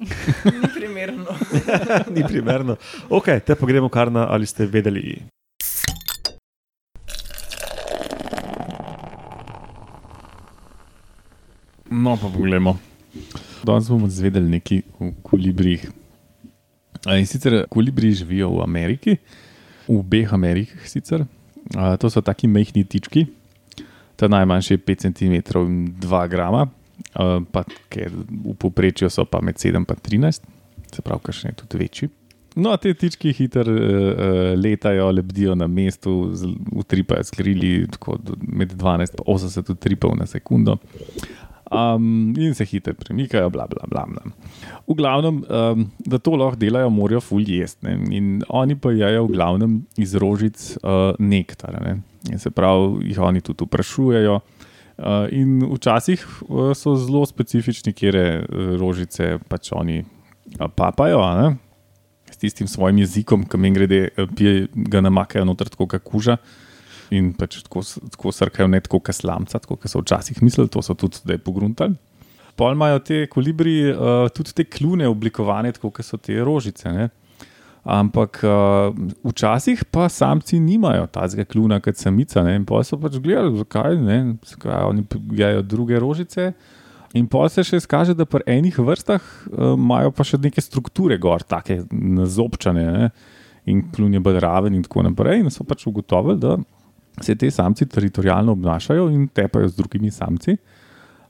Ni 0.62 0.68
primerno. 0.74 1.34
Ni 2.14 2.24
primerno. 2.24 2.76
Ok, 3.08 3.32
te 3.44 3.56
pa 3.56 3.66
gremo 3.66 3.88
kar 3.88 4.12
na 4.12 4.26
ali 4.30 4.46
ste 4.46 4.66
vedeli. 4.66 5.20
No, 11.90 12.16
pa 12.16 12.28
poglejmo. 12.30 12.78
Danes 13.66 13.90
bomo 13.90 14.06
izvedeli 14.06 14.48
nekaj 14.48 14.82
o 15.00 15.10
kolibrih. 15.26 15.90
In 17.08 17.26
sicer 17.26 17.64
kolibri 17.72 18.12
živijo 18.12 18.50
v 18.58 18.62
Ameriki, 18.62 19.16
v 19.88 19.98
obeh 19.98 20.34
Amerikah 20.34 20.84
sicer. 20.88 21.24
To 21.72 22.10
so 22.10 22.20
taki 22.20 22.48
majhni 22.48 22.84
tički, 22.84 23.26
ta 24.16 24.28
najmanjši 24.28 24.74
je 24.74 24.78
5 24.78 25.06
cm 25.06 25.34
in 25.60 25.94
2 26.00 26.28
grama, 26.28 26.66
pa 27.52 27.64
ker 27.88 28.12
v 28.12 28.54
povprečju 28.58 29.08
so 29.10 29.24
pa 29.24 29.40
med 29.40 29.56
7 29.56 29.76
in 29.76 29.86
13, 29.86 30.42
se 30.92 31.02
pravi, 31.02 31.24
kar 31.24 31.36
še 31.36 31.48
ne 31.48 31.56
tudi 31.56 31.80
večji. 31.80 32.10
No, 32.58 32.74
te 32.82 32.92
tički 32.98 33.32
hitro 33.32 33.62
uh, 33.62 34.58
letajo, 34.58 35.10
lebdijo 35.14 35.54
na 35.54 35.68
mestu, 35.70 36.32
utripajo 36.72 37.24
s 37.24 37.30
krili, 37.30 37.86
tako 37.94 38.18
med 38.42 38.74
12 38.74 39.14
in 39.14 39.24
80 39.26 39.70
utripov 39.72 40.16
na 40.18 40.26
sekundo. 40.26 40.76
Um, 41.70 42.34
in 42.34 42.54
se 42.54 42.64
hitro 42.66 42.94
premikajo, 42.98 43.50
bla, 43.50 43.66
bla, 43.70 43.86
bla. 43.86 44.04
bla. 44.10 44.22
V 44.88 44.94
glavnem, 44.98 45.44
um, 45.46 45.84
da 45.98 46.18
to 46.18 46.34
lahko 46.34 46.58
delajo, 46.58 46.90
morajo 46.90 47.20
ful 47.22 47.44
jesti. 47.46 47.94
In 48.10 48.40
oni 48.48 48.74
pa 48.74 48.90
jejo 48.90 49.28
v 49.28 49.34
glavnem 49.36 49.76
iz 49.94 50.16
rožic 50.18 50.58
uh, 50.82 51.14
nektar. 51.18 51.78
Ne. 51.78 52.00
Se 52.38 52.50
pravi, 52.50 53.06
jih 53.12 53.20
oni 53.22 53.40
tudi 53.40 53.68
vprašujejo. 53.68 54.40
Uh, 55.00 55.30
in 55.32 55.62
včasih 55.64 56.26
uh, 56.42 56.72
so 56.76 56.96
zelo 56.98 57.22
specifični, 57.26 57.94
kje 57.96 58.24
rožice 58.76 59.38
pač 59.48 59.70
oni 59.72 60.02
uh, 60.02 60.66
papajo. 60.74 61.22
Ne? 61.38 61.54
S 62.30 62.36
tistim 62.42 62.66
svojim 62.66 62.98
jezikom, 62.98 63.46
ki 63.46 63.58
jim 63.62 63.74
grede, 63.74 64.02
eh, 64.10 64.26
pije, 64.36 64.66
ga 64.74 65.00
namakajo 65.00 65.46
noter, 65.46 65.70
kot 65.70 65.94
kuža. 66.02 66.36
In 67.10 67.32
pač 67.34 67.58
tako, 67.66 67.82
tako 68.14 68.32
srkajo, 68.34 68.68
ne 68.70 68.78
tako 68.84 69.00
kot 69.02 69.16
slamca, 69.16 69.58
tako 69.58 69.80
kot 69.80 69.90
so 69.90 70.02
včasih 70.02 70.38
mislili, 70.46 70.70
to 70.70 70.82
so 70.82 70.94
tudi 70.94 71.18
zdaj 71.18 71.40
pogruntali. 71.42 71.98
Pol 72.58 72.76
imajo 72.76 73.00
te 73.02 73.24
kolibri 73.30 73.90
uh, 73.90 74.28
tudi 74.34 74.54
te 74.54 74.66
kljune 74.68 75.08
oblikovane, 75.08 75.72
tako 75.74 75.90
kot 75.96 76.06
so 76.06 76.18
te 76.20 76.38
rožice. 76.44 76.92
Ne? 76.92 77.08
Ampak 77.82 78.42
uh, 78.44 78.92
včasih 79.24 79.82
pa 79.90 80.08
samci 80.12 80.60
nimajo 80.60 81.06
tazga 81.10 81.46
kljuna 81.48 81.80
kot 81.80 81.96
samica. 81.96 82.44
Ne? 82.46 82.58
In 82.60 82.66
pa 82.68 82.82
so 82.86 82.98
pač 83.00 83.16
gledali, 83.18 83.56
zakaj 83.58 83.96
ne, 83.98 84.20
zakaj 84.46 84.86
oni 84.90 85.06
jedo 85.38 85.64
druge 85.66 85.98
rožice. 85.98 86.52
In 87.16 87.26
pa 87.26 87.48
se 87.50 87.64
še 87.66 87.80
izkaže, 87.80 88.14
da 88.14 88.22
pri 88.28 88.44
enih 88.46 88.76
vrstah 88.78 89.22
uh, 89.50 89.72
imajo 89.74 90.12
pa 90.14 90.26
še 90.26 90.38
neke 90.38 90.62
strukture 90.62 91.18
gor, 91.18 91.42
tako 91.42 91.82
nazobčane. 91.90 92.84
Ne? 92.86 93.10
In 93.70 93.82
kljun 93.90 94.14
je 94.14 94.22
bolj 94.22 94.38
raven, 94.44 94.76
in 94.76 94.84
tako 94.86 95.08
naprej. 95.08 95.42
In 95.42 95.50
so 95.50 95.66
pač 95.66 95.88
ugotovili, 95.90 96.38
da 96.38 96.58
se 97.20 97.34
te 97.34 97.50
samci 97.50 97.86
teritorijalno 97.86 98.52
obnašajo 98.52 99.08
in 99.10 99.28
tepajo 99.28 99.68
z 99.68 99.76
drugimi 99.76 100.10
samci. 100.10 100.56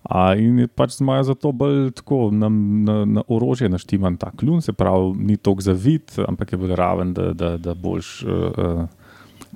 A, 0.02 0.32
in 0.34 0.64
pač 0.74 0.96
imajo 1.00 1.26
zato 1.28 1.52
bolj 1.52 1.90
tako 1.98 2.30
na, 2.32 2.48
na, 2.48 3.02
na 3.04 3.22
orožje 3.28 3.68
naštiman 3.68 4.16
ta 4.16 4.30
kljun, 4.32 4.62
se 4.64 4.72
pravi, 4.72 5.12
ni 5.18 5.36
tako 5.36 5.60
zavit, 5.60 6.16
ampak 6.28 6.52
je 6.52 6.58
bolj 6.58 6.72
raven, 6.76 7.12
da, 7.14 7.32
da, 7.36 7.50
da 7.60 7.74
boljš 7.74 8.14
uh, 8.24 8.30
uh, 8.32 9.10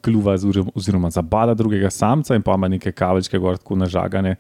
kljuva 0.05 0.37
oziroma, 0.75 1.11
zabada 1.11 1.55
drugega 1.57 1.91
samca, 1.91 2.37
in 2.37 2.45
pa 2.45 2.59
ima 2.59 2.69
neke 2.69 2.93
kavečke 2.93 3.41
gor 3.41 3.57
tako 3.57 3.79
nažagane, 3.81 4.35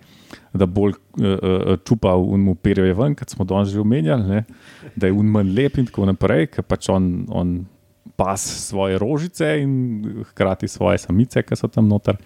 da 0.53 0.67
bolj 0.67 0.93
uh, 0.93 1.25
uh, 1.25 1.77
čupa 1.89 2.13
in 2.35 2.45
mu 2.51 2.55
perje 2.55 2.93
ven, 2.95 3.17
kot 3.17 3.33
smo 3.33 3.49
danes 3.49 3.73
že 3.73 3.81
omenjali, 3.81 4.29
ne, 4.29 4.45
da 4.97 5.09
je 5.09 5.17
un 5.17 5.33
manj 5.33 5.55
lep 5.57 5.81
in 5.81 5.89
tako 5.89 6.11
naprej, 6.13 6.51
ker 6.53 6.69
pač 6.69 6.93
on. 6.93 7.15
on 7.33 7.63
Pas 8.17 8.41
svoje 8.41 8.99
rožice 8.99 9.47
in 9.63 10.25
hkrati 10.31 10.69
svoje 10.69 10.99
samice, 10.99 11.43
ki 11.43 11.57
so 11.57 11.69
tam 11.69 11.89
noter. 11.89 12.19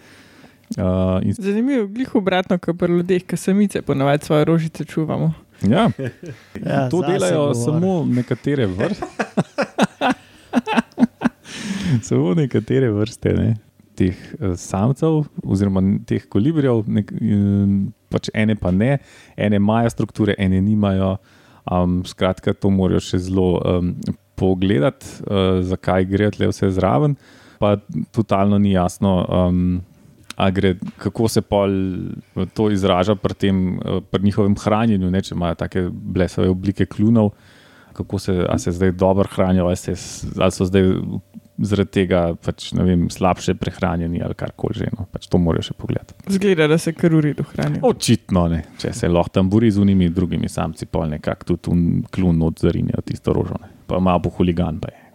Uh, 0.76 1.22
in 1.24 1.32
Zanimivo, 1.32 1.86
glih 1.86 2.14
obratno, 2.14 2.58
kot 2.58 2.76
pri 2.78 2.92
ljudeh, 2.92 3.22
ki 3.24 3.36
samice 3.36 3.82
ponavadi 3.82 4.26
svoje 4.26 4.44
rožice 4.44 4.84
čuvamo. 4.84 5.32
Ja, 5.62 5.90
Ja, 6.66 6.88
to 6.90 7.02
delajo 7.02 7.54
samo 7.54 8.04
nekatere 8.18 8.66
vrste. 8.66 9.06
samo 12.08 12.34
nekatere 12.34 12.90
vrste 12.90 13.32
ne, 13.32 13.56
teh 13.96 14.18
uh, 14.40 14.52
samcev, 14.56 15.24
oziroma 15.42 15.82
teh 16.06 16.28
kolibrijev, 16.28 16.84
nek, 16.86 17.12
um, 17.16 17.80
pač 18.12 18.28
ene 18.34 18.56
pa 18.56 18.70
ne, 18.70 18.98
ene 19.36 19.56
imajo 19.56 19.90
strukture, 19.90 20.36
ene 20.38 20.60
nimajo. 20.60 21.16
Um, 21.68 22.00
skratka, 22.08 22.54
to 22.56 22.70
morajo 22.72 23.00
še 23.04 23.18
zelo 23.20 23.58
um, 23.60 23.90
pogledati, 24.38 25.18
uh, 25.26 25.58
zakaj 25.66 26.08
gre 26.08 26.30
tle 26.34 26.50
vse 26.52 26.70
zraven. 26.74 27.18
Pa 27.58 27.74
totalno 28.14 28.58
ni 28.62 28.72
jasno, 28.76 29.18
um, 29.26 29.80
gre, 30.52 30.74
kako 30.98 31.28
se 31.28 31.42
pol 31.42 31.70
eh, 31.70 32.46
to 32.54 32.70
izraža 32.70 33.14
pri, 33.14 33.34
tem, 33.34 33.78
eh, 33.78 34.00
pri 34.10 34.22
njihovem 34.22 34.56
hranjenju, 34.58 35.10
ne, 35.10 35.22
če 35.22 35.34
imajo 35.34 35.58
take 35.58 35.88
blesave 35.90 36.48
oblike 36.48 36.86
klunov, 36.86 37.32
kako 37.92 38.18
se, 38.18 38.44
a 38.48 38.58
se 38.58 38.72
zdaj 38.72 38.92
dobro 38.92 39.26
hranijo, 39.32 39.66
ali, 39.66 39.76
se, 39.76 39.94
ali 40.38 40.54
so 40.54 40.64
zdaj 40.64 40.86
zaradi 41.58 41.90
tega 41.90 42.20
pač, 42.38 42.68
vem, 42.72 43.08
slabše 43.10 43.56
prehranjeni 43.58 44.22
ali 44.22 44.36
karkoli 44.38 44.78
že. 44.78 44.90
No. 44.94 45.08
Pač 45.10 45.26
to 45.26 45.40
morajo 45.42 45.66
še 45.66 45.74
pogledati. 45.74 46.14
Zgleda, 46.30 46.68
da 46.70 46.78
se 46.78 46.92
kar 46.94 47.14
uri 47.18 47.32
dohranijo. 47.34 47.82
Očitno 47.88 48.44
ne, 48.52 48.62
če 48.78 48.92
se 48.94 49.10
lahko 49.10 49.40
tam 49.40 49.50
bori 49.50 49.72
z 49.74 49.82
unimi 49.82 50.12
drugimi 50.14 50.48
samci, 50.48 50.86
pol 50.86 51.10
nekako 51.16 51.50
tudi 51.50 51.74
un 51.74 51.82
klun 52.14 52.38
odzarijo 52.46 53.02
tisto 53.06 53.34
rožo, 53.34 53.58
ne. 53.58 53.74
Pa 53.88 54.00
malo 54.00 54.22
po 54.22 54.32
huligan 54.36 54.80
pa 54.80 54.92
je. 54.92 55.08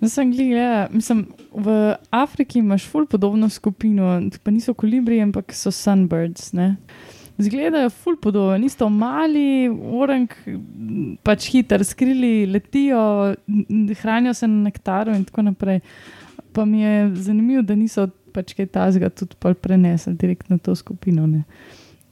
Jaz 0.00 0.14
sem 0.16 0.30
gledal, 0.32 0.88
mislim, 0.96 1.26
v 1.52 1.94
Afriki 2.10 2.62
imaš 2.62 2.86
ful 2.88 3.04
podobno 3.06 3.50
skupino, 3.52 4.14
pa 4.42 4.50
niso 4.50 4.72
kolibri, 4.74 5.18
ampak 5.20 5.52
so 5.52 5.72
sunbirds. 5.74 6.54
Ne? 6.56 6.76
Zgledajo 7.40 7.90
ful 7.92 8.16
podobno, 8.16 8.56
niso 8.62 8.88
mali, 8.88 9.68
orang, 9.68 10.32
pač 11.26 11.50
hiter, 11.52 11.84
skrili, 11.84 12.46
letijo, 12.48 13.02
hranijo 14.00 14.34
se 14.34 14.48
na 14.48 14.70
nektaru 14.70 15.12
in 15.16 15.26
tako 15.28 15.50
naprej. 15.50 15.82
Pa 16.56 16.64
mi 16.64 16.80
je 16.80 17.12
zanimivo, 17.28 17.62
da 17.62 17.76
niso 17.76 18.08
pač 18.32 18.54
kaj 18.56 18.70
tazga 18.72 19.10
tudi 19.12 19.36
prenesli 19.60 20.16
direkt 20.16 20.48
na 20.50 20.58
to 20.58 20.74
skupino. 20.74 21.26
Ne? 21.26 21.44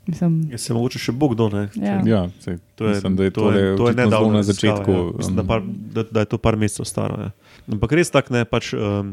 Mislim, 0.08 0.48
Je 0.50 0.58
se 0.58 0.74
mogoče 0.74 0.98
še 0.98 1.12
Bog 1.12 1.34
do 1.36 1.50
ne. 1.52 1.66
Ja. 1.76 1.98
Ja, 2.06 2.20
sej, 2.40 2.56
To 2.80 2.86
je, 2.88 2.94
mislim, 2.96 3.16
da 3.16 3.24
je 3.24 3.30
to 3.30 3.50
je, 3.52 3.76
to 3.76 3.88
je 3.88 3.94
nedavno 3.94 4.30
na 4.32 4.40
raziskava, 4.40 4.76
začetku. 4.76 4.92
Ja. 4.92 5.16
Mislim, 5.18 5.36
da, 5.36 5.42
um, 5.42 5.48
par, 5.48 5.62
da, 5.68 6.04
da 6.10 6.24
je 6.24 6.28
to 6.32 6.38
par 6.38 6.56
mesecev 6.56 6.88
staro. 6.88 7.18
Ja. 7.20 7.30
Ampak 7.68 7.92
res 7.92 8.08
tako 8.14 8.32
ne, 8.32 8.46
pač 8.48 8.70
um, 8.72 9.10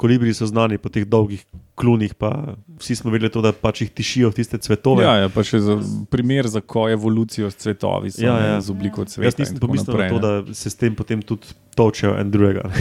kolibri 0.00 0.32
so 0.32 0.48
znani 0.48 0.78
po 0.80 0.88
teh 0.88 1.04
dolgih 1.04 1.44
klunih, 1.76 2.14
pa 2.16 2.56
vsi 2.80 2.96
smo 2.96 3.12
vedeli 3.12 3.28
to, 3.32 3.42
da 3.44 3.52
pač 3.52 3.84
jih 3.84 3.92
tišijo 3.92 4.32
v 4.32 4.38
tiste 4.40 4.56
cvetove. 4.56 5.04
Ja, 5.04 5.18
ja, 5.20 5.28
pa 5.28 5.44
še 5.44 5.60
za 5.68 5.76
primer 6.08 6.48
za 6.48 6.64
ko 6.64 6.86
evolucijo 6.88 7.52
s 7.52 7.60
cvetovi, 7.60 8.14
so, 8.16 8.24
Ja, 8.24 8.38
ja, 8.40 8.40
ja. 8.40 8.56
ja. 8.56 8.64
z 8.64 8.72
obliko 8.72 9.04
cveta. 9.04 9.28
Jaz 9.28 9.36
nisem 9.36 9.60
pomislil 9.60 9.92
na 9.92 9.98
naprej, 9.98 10.16
to, 10.16 10.16
ne. 10.16 10.24
da 10.48 10.56
se 10.56 10.72
s 10.72 10.80
tem 10.80 10.96
potem 10.96 11.20
tudi 11.20 11.52
točejo 11.76 12.16
en 12.16 12.32
drugega. 12.32 12.72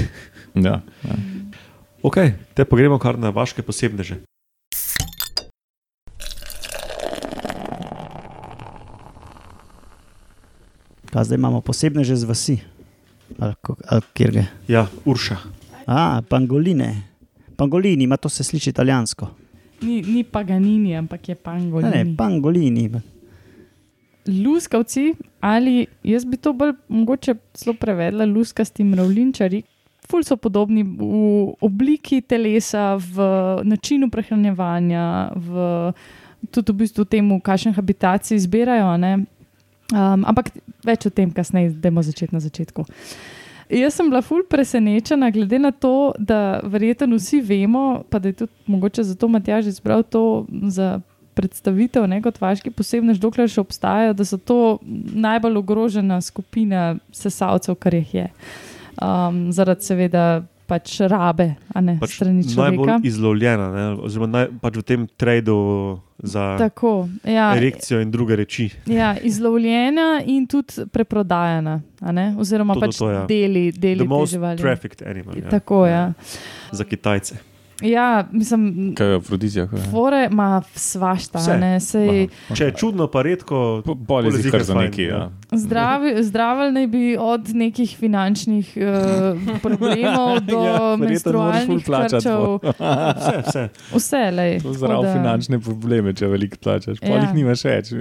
Ja, 0.56 0.80
ja. 1.06 1.16
ok, 2.02 2.16
te 2.56 2.64
pa 2.66 2.80
gremo 2.80 2.96
kar 2.98 3.20
na 3.20 3.30
vaše 3.30 3.62
posebneže. 3.62 4.24
Pa 11.12 11.24
zdaj 11.24 11.36
imamo 11.36 11.62
posebne 11.62 12.04
že 12.04 12.16
z 12.16 12.24
vasi. 12.24 12.58
Ali, 13.40 13.54
ali 13.88 14.02
kjer 14.14 14.32
gre? 14.32 14.46
Ja, 14.68 14.88
Urša. 15.06 15.38
A, 15.86 16.22
pangoline. 16.22 17.04
Pangolini, 17.56 18.04
ima 18.04 18.18
to 18.18 18.30
se 18.30 18.44
sliši 18.44 18.70
italijansko. 18.70 19.28
ni, 19.82 20.02
ni 20.02 20.24
paganini, 20.24 20.96
ampak 20.96 21.30
je 21.30 21.36
Ne, 21.36 21.42
pangolini. 21.44 21.92
ne, 22.04 22.16
pangolini. 22.18 22.90
luskavci, 24.28 25.14
ali 25.42 25.88
jaz 26.04 26.26
bi 26.26 26.38
to 26.38 26.54
bolj 26.54 26.74
mogoče 26.88 27.36
celo 27.54 27.74
prevedla, 27.74 28.26
luskasti 28.26 28.84
mravljinčari. 28.84 29.64
Ful 30.10 30.24
so 30.24 30.38
podobni 30.38 30.84
v 30.84 31.00
obliki 31.62 32.22
telesa, 32.22 32.96
v 32.96 33.16
načinu 33.64 34.10
prehranjevanja, 34.10 35.32
v, 35.36 35.94
tudi 36.52 36.72
v 36.72 36.76
bistvu 36.76 37.06
temu, 37.06 37.40
kakšen 37.40 37.74
habitat 37.74 38.26
si 38.26 38.36
izbirajo. 38.36 38.98
ne. 38.98 39.26
Um, 39.90 40.24
ampak 40.30 40.52
več 40.86 41.08
o 41.08 41.12
tem, 41.14 41.32
kasneje, 41.34 41.74
da 41.74 41.90
bomo 41.90 42.04
začeti 42.06 42.36
na 42.36 42.42
začetku. 42.44 42.86
Jaz 43.70 44.00
sem 44.00 44.10
bila 44.10 44.22
ful 44.26 44.42
presenečena, 44.50 45.30
glede 45.34 45.60
na 45.62 45.70
to, 45.72 46.12
da 46.18 46.60
verjetno 46.66 47.18
vsi 47.18 47.42
vemo, 47.46 48.04
pa 48.10 48.18
da 48.22 48.32
je 48.32 48.42
tudi 48.42 48.70
mogoče 48.70 49.06
zato 49.06 49.28
Matjaž 49.30 49.70
izbral 49.70 50.04
to 50.04 50.46
za 50.74 51.00
predstavitev, 51.38 52.08
ne 52.10 52.20
kot 52.22 52.42
vaški 52.42 52.74
posebnež, 52.76 53.22
dokler 53.22 53.50
še 53.50 53.62
obstajajo, 53.62 54.16
da 54.18 54.26
so 54.26 54.38
to 54.42 54.80
najbolj 54.84 55.62
ogrožena 55.62 56.20
skupina 56.26 56.98
sesalcev, 57.16 57.78
kar 57.80 57.96
jih 57.96 58.14
je. 58.14 58.26
Um, 59.00 59.48
zaradi 59.56 59.86
seveda 59.86 60.26
pač 60.70 61.00
rabe, 61.04 61.48
a 61.68 61.82
ne 61.82 61.98
Pač 61.98 62.14
strani 62.14 62.46
človeka. 62.46 62.78
najbolj 62.86 63.08
izlovljena, 63.08 63.68
ne, 63.70 63.84
oziroma 64.00 64.30
naj, 64.30 64.48
pač 64.60 64.74
v 64.76 64.84
tem 64.84 65.08
tradu 65.10 65.58
za 66.20 66.56
Tako, 66.58 66.94
ja, 67.26 67.50
erekcijo 67.54 67.98
in 67.98 68.10
druge 68.10 68.36
reči. 68.36 68.70
ja, 68.86 69.16
izlovljena 69.20 70.08
in 70.24 70.46
tudi 70.46 70.86
preprodajana, 70.88 71.76
a 72.00 72.12
ne? 72.12 72.36
oziroma 72.36 72.74
To, 72.74 72.80
to, 72.80 72.86
pač 72.86 72.98
to, 72.98 73.10
ja. 73.10 73.26
deli, 73.26 73.72
deli 73.72 73.98
The 73.98 74.04
te 74.04 74.10
most 74.10 74.32
živali. 74.32 74.58
trafficked 74.58 75.02
animal. 75.04 75.34
Ja. 75.36 75.50
Tako, 75.50 75.86
ja. 75.88 76.04
Za 76.72 76.84
Kitajce. 76.86 77.36
Ja, 77.82 78.28
mislim, 78.30 78.92
Kaj 78.92 79.08
je 79.08 79.16
afrodizijak? 79.16 79.70
ja. 79.72 79.80
fore 79.86 80.28
ima 80.28 80.62
svašta, 80.70 81.40
Vse. 81.40 81.58
ne, 81.58 81.80
sej. 81.80 82.28
Če 82.52 82.66
je 82.66 82.74
čudno, 82.74 83.08
pa 83.08 83.22
redko. 83.22 83.82
Po- 83.82 83.96
Bolj 83.96 84.26
je 84.28 84.32
ziher 84.42 84.60
za 84.62 84.76
neki. 84.76 85.04
ja. 85.06 85.30
Ja. 85.52 85.58
Zdravi, 85.58 86.24
zdravili 86.30 86.72
naj 86.72 86.88
bi 86.88 87.18
od 87.20 87.56
nekih 87.56 87.98
finančnih 87.98 88.78
uh, 88.78 89.62
problemov 89.62 90.40
do 90.52 90.64
Ja, 90.66 90.80
moraš 90.80 90.98
ful 90.98 91.08
menstrualnih 91.08 91.86
plačati 91.86 92.16
krčev. 92.16 92.60
Vse, 93.18 93.42
vse. 93.48 93.70
Vse, 93.94 94.32
lej. 94.32 94.60
Zdrav 94.60 95.04
da- 95.04 95.14
finančne 95.14 95.60
probleme, 95.60 96.14
če 96.14 96.28
veliko 96.28 96.58
plačaš. 96.64 96.98
Ja. 97.02 97.22
jih 97.22 97.34
nimaš 97.34 97.64
več. 97.66 97.94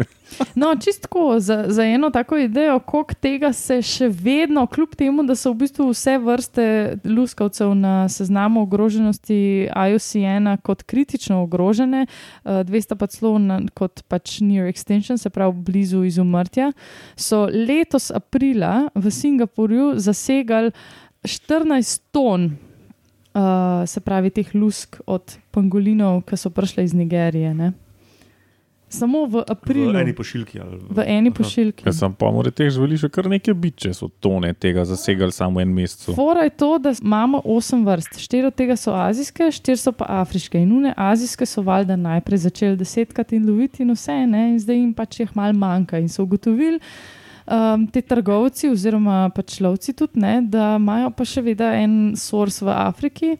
No, 0.54 0.74
čistko 0.84 1.40
za, 1.40 1.64
za 1.68 1.84
eno 1.84 2.11
tako 2.11 2.37
idejo, 2.37 2.78
koliko 2.78 3.14
tega 3.14 3.52
se 3.52 3.80
še 3.82 4.11
vedno, 4.12 4.66
kljub 4.66 4.94
temu, 4.98 5.24
da 5.24 5.34
so 5.34 5.54
v 5.54 5.62
bistvu 5.64 5.88
vse 5.92 6.18
vrste 6.20 6.66
luskavcev 7.04 7.72
na 7.74 8.08
seznamu 8.12 8.66
ogroženosti 8.66 9.68
IOCN 9.72 10.52
kot 10.62 10.82
kritično 10.82 11.42
ogrožene, 11.46 12.04
eh, 12.06 12.61
dve 12.64 12.82
sta 12.82 12.96
pa 12.96 13.08
celo 13.08 13.38
na, 13.38 13.61
kot 13.74 14.04
pač 14.08 14.40
near 14.44 14.68
extinction, 14.68 15.16
se 15.16 15.30
pravi 15.30 15.56
blizu 15.64 16.04
izumrtja, 16.04 16.72
so 17.16 17.38
letos 17.46 18.11
aprila 18.11 18.88
v 18.94 19.11
Singapurju 19.11 19.92
zasegali 20.03 20.72
14 21.22 22.03
ton. 22.11 22.57
Uh, 23.38 23.87
se 23.87 24.01
pravi, 24.01 24.33
teh 24.35 24.48
lusk 24.55 24.98
od 25.07 25.37
pangolinov, 25.55 26.24
ki 26.27 26.37
so 26.37 26.51
prišle 26.51 26.83
iz 26.88 26.94
Nigerije. 26.96 27.53
Ne? 27.55 27.72
Samo 28.88 29.27
v 29.27 29.44
aprilu. 29.48 29.92
V 29.92 30.01
eni 30.01 30.14
pošiljki. 30.16 30.61
Ali, 30.61 30.81
V 30.90 31.05
eni 31.07 31.29
Aha. 31.29 31.37
pošiljki. 31.37 31.85
Ker 31.85 31.94
sem 31.94 32.14
pa 32.16 32.31
mora 32.33 32.51
teh 32.51 32.70
živali 32.72 32.96
še 32.96 33.11
kar 33.12 33.29
nekaj 33.29 33.55
biti, 33.55 33.85
če 33.85 33.92
so 33.92 34.09
tone 34.09 34.55
tega 34.57 34.87
zasegali 34.88 35.35
samo 35.35 35.61
en 35.61 35.74
mesec. 35.77 36.09
Fora 36.16 36.46
je 36.48 36.55
to, 36.57 36.70
da 36.81 36.94
imamo 36.96 37.42
osem 37.44 37.85
vrst, 37.85 38.16
štiri 38.24 38.48
od 38.48 38.57
tega 38.57 38.79
so 38.81 38.96
azijske, 38.96 39.51
štiri 39.53 39.77
so 39.77 39.92
pa 39.92 40.09
afriške. 40.22 40.57
In 40.64 40.72
une 40.72 40.94
azijske 40.96 41.46
so 41.46 41.62
valjda 41.62 41.98
najprej 42.01 42.44
začeli 42.48 42.81
desetkrat 42.81 43.37
in 43.37 43.44
loviti 43.44 43.85
in 43.85 43.92
vse, 43.92 44.22
ne? 44.27 44.48
in 44.55 44.59
zdaj 44.64 44.81
jim 44.81 44.94
pač 44.96 45.20
jih 45.20 45.37
malo 45.37 45.53
manjka. 45.53 46.01
In 46.01 46.09
so 46.09 46.24
ugotovili, 46.24 46.81
um, 47.50 47.87
te 47.87 48.02
trgovci 48.02 48.68
oziroma 48.72 49.30
pač 49.34 49.61
lovci 49.61 49.92
tudi, 49.96 50.20
ne, 50.20 50.40
da 50.42 50.76
imajo 50.76 51.11
pa 51.16 51.24
še 51.24 51.42
vedno 51.42 51.72
en 51.74 51.98
source 52.16 52.64
v 52.64 52.76
Afriki. 52.76 53.34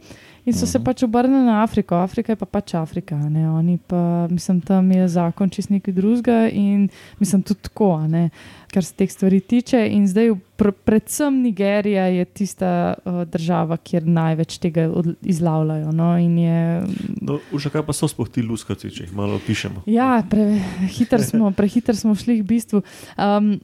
In 0.49 0.55
so 0.57 0.65
se 0.65 0.79
pač 0.81 1.03
obrnili 1.05 1.45
na 1.45 1.59
Afriko, 1.61 1.99
Afrika 2.01 2.33
je 2.33 2.39
pa 2.41 2.47
pač 2.49 2.73
Afrika. 2.79 3.19
Ne? 3.29 3.43
Oni 3.53 3.77
pa, 3.77 4.25
mislim, 4.33 4.63
tam 4.65 4.87
je 4.93 5.05
zakon 5.13 5.51
čist 5.53 5.69
nekaj 5.69 5.93
drugega 5.93 6.39
in 6.49 6.87
mislim 7.21 7.43
tudi 7.45 7.67
tako, 7.69 7.91
ne, 8.09 8.31
kar 8.73 8.85
se 8.85 8.97
teh 8.97 9.13
stvari 9.13 9.43
tiče. 9.45 9.83
In 9.93 10.09
zdaj, 10.09 10.33
pr 10.57 10.73
predvsem 10.73 11.43
Nigerija 11.43 12.09
je 12.17 12.25
tista 12.25 12.73
uh, 12.97 13.23
država, 13.29 13.77
kjer 13.77 14.09
največ 14.09 14.57
tega 14.65 14.89
izlavljajo. 15.21 15.93
No? 15.93 16.15
Je, 16.17 16.61
No, 17.21 17.43
Uša, 17.53 17.75
kaj 17.77 17.85
pa 17.85 17.93
so 17.93 18.09
sploh 18.09 18.33
ti 18.33 18.41
luskavci, 18.41 18.89
če 18.89 19.05
jih 19.05 19.17
malo 19.17 19.37
opišemo? 19.37 19.85
ja, 19.85 20.23
prehiter 20.31 21.21
smo, 21.29 21.53
prehiter 21.53 21.97
smo 21.97 22.17
šli 22.17 22.41
v 22.41 22.49
bistvu. 22.57 22.87
Um, 23.21 23.59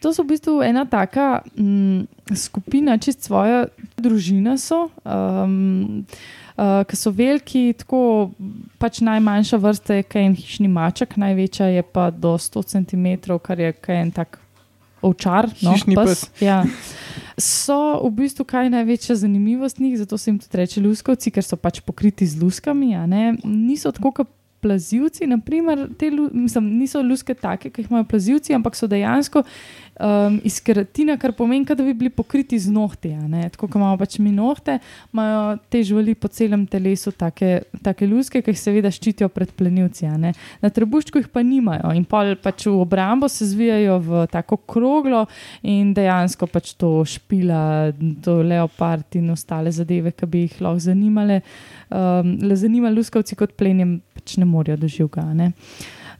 To 0.00 0.12
so 0.16 0.24
v 0.24 0.32
bistvu 0.32 0.62
ena 0.64 0.86
taka 0.88 1.42
m, 1.58 2.06
skupina, 2.32 2.96
čist 2.96 3.26
svoja 3.28 3.66
družina 4.00 4.56
so, 4.56 4.88
um, 5.04 6.06
uh, 6.56 6.80
ki 6.88 6.96
so 6.96 7.12
veliki, 7.12 7.74
tako 7.76 8.30
pač 8.80 9.02
najmanjša 9.04 9.60
vrsta 9.60 10.00
je 10.00 10.06
kaj 10.08 10.30
en 10.30 10.36
hišni 10.40 10.70
maček, 10.72 11.18
največja 11.20 11.68
je 11.76 11.84
pa 11.84 12.08
do 12.10 12.32
100 12.40 12.64
cm, 12.72 13.36
kar 13.44 13.60
je 13.60 13.74
kaj 13.76 14.00
en 14.06 14.14
tak 14.16 14.40
ovčar. 15.04 15.50
No, 15.60 15.76
Hišni 15.76 15.96
pes. 15.96 16.26
Ja. 16.40 16.62
So 17.40 18.00
v 18.04 18.24
bistvu 18.24 18.48
kaj 18.48 18.72
največja 18.72 19.20
zanimivost 19.20 19.80
njih, 19.80 19.98
zato 20.00 20.18
se 20.18 20.30
jim 20.30 20.40
tudi 20.40 20.64
reče 20.64 20.80
luskavci, 20.80 21.32
ker 21.32 21.44
so 21.44 21.60
pač 21.60 21.80
pokriti 21.84 22.28
z 22.28 22.40
luskami. 22.40 22.92
Niso 23.44 23.92
tako 23.92 24.12
kot 24.20 24.32
plazivci, 24.60 25.26
naprimer, 25.26 25.86
te, 25.98 26.10
mislim, 26.32 26.72
niso 26.78 27.02
luske 27.02 27.34
take, 27.34 27.70
ki 27.70 27.84
jih 27.84 27.90
imajo 27.90 28.08
plazivci, 28.10 28.54
ampak 28.54 28.76
so 28.76 28.88
dejansko 28.90 29.44
um, 30.00 30.38
iz 30.44 30.58
keratina, 30.64 31.16
kar 31.20 31.32
pomeni, 31.36 31.64
da 31.64 31.84
bi 31.84 31.94
bili 31.94 32.10
pokriti 32.10 32.58
z 32.58 32.72
nohti. 32.72 33.12
Tako 33.52 33.66
kot 33.66 33.78
imamo 33.78 33.98
pač 34.00 34.18
mi 34.22 34.32
nohte, 34.34 34.78
imajo 35.12 35.58
te 35.72 35.82
živali 35.86 36.14
po 36.14 36.28
celem 36.28 36.66
telesu 36.66 37.12
take, 37.12 37.62
take 37.84 38.08
luske, 38.08 38.42
ki 38.42 38.54
jih 38.54 38.60
seveda 38.60 38.92
ščitijo 38.92 39.30
pred 39.32 39.52
plenilci. 39.56 40.08
Na 40.10 40.70
trebuščku 40.72 41.20
jih 41.20 41.30
pa 41.32 41.44
nimajo 41.46 41.92
in 41.96 42.06
pol 42.08 42.34
pač 42.40 42.66
v 42.68 42.76
obrambo 42.80 43.28
se 43.28 43.48
zvijajo 43.50 43.98
v 44.06 44.24
tako 44.32 44.60
kroglo 44.70 45.26
in 45.62 45.94
dejansko 45.96 46.48
pač 46.50 46.74
to 46.80 47.00
špila, 47.04 47.92
to 48.24 48.40
leopard 48.46 49.18
in 49.18 49.30
ostale 49.34 49.72
zadeve, 49.74 50.14
ki 50.16 50.30
bi 50.30 50.46
jih 50.46 50.60
lahko 50.64 50.86
zanimale. 50.90 51.40
Um, 51.90 52.36
le 52.46 52.56
zanima 52.56 52.90
luskavci 52.94 53.36
kot 53.38 53.56
plenjem, 53.58 53.98
pač 54.30 54.38
ne 54.38 54.46
morejo 54.46 54.76
doživega. 54.76 55.22
a 55.22 55.34
Ne? 55.34 55.52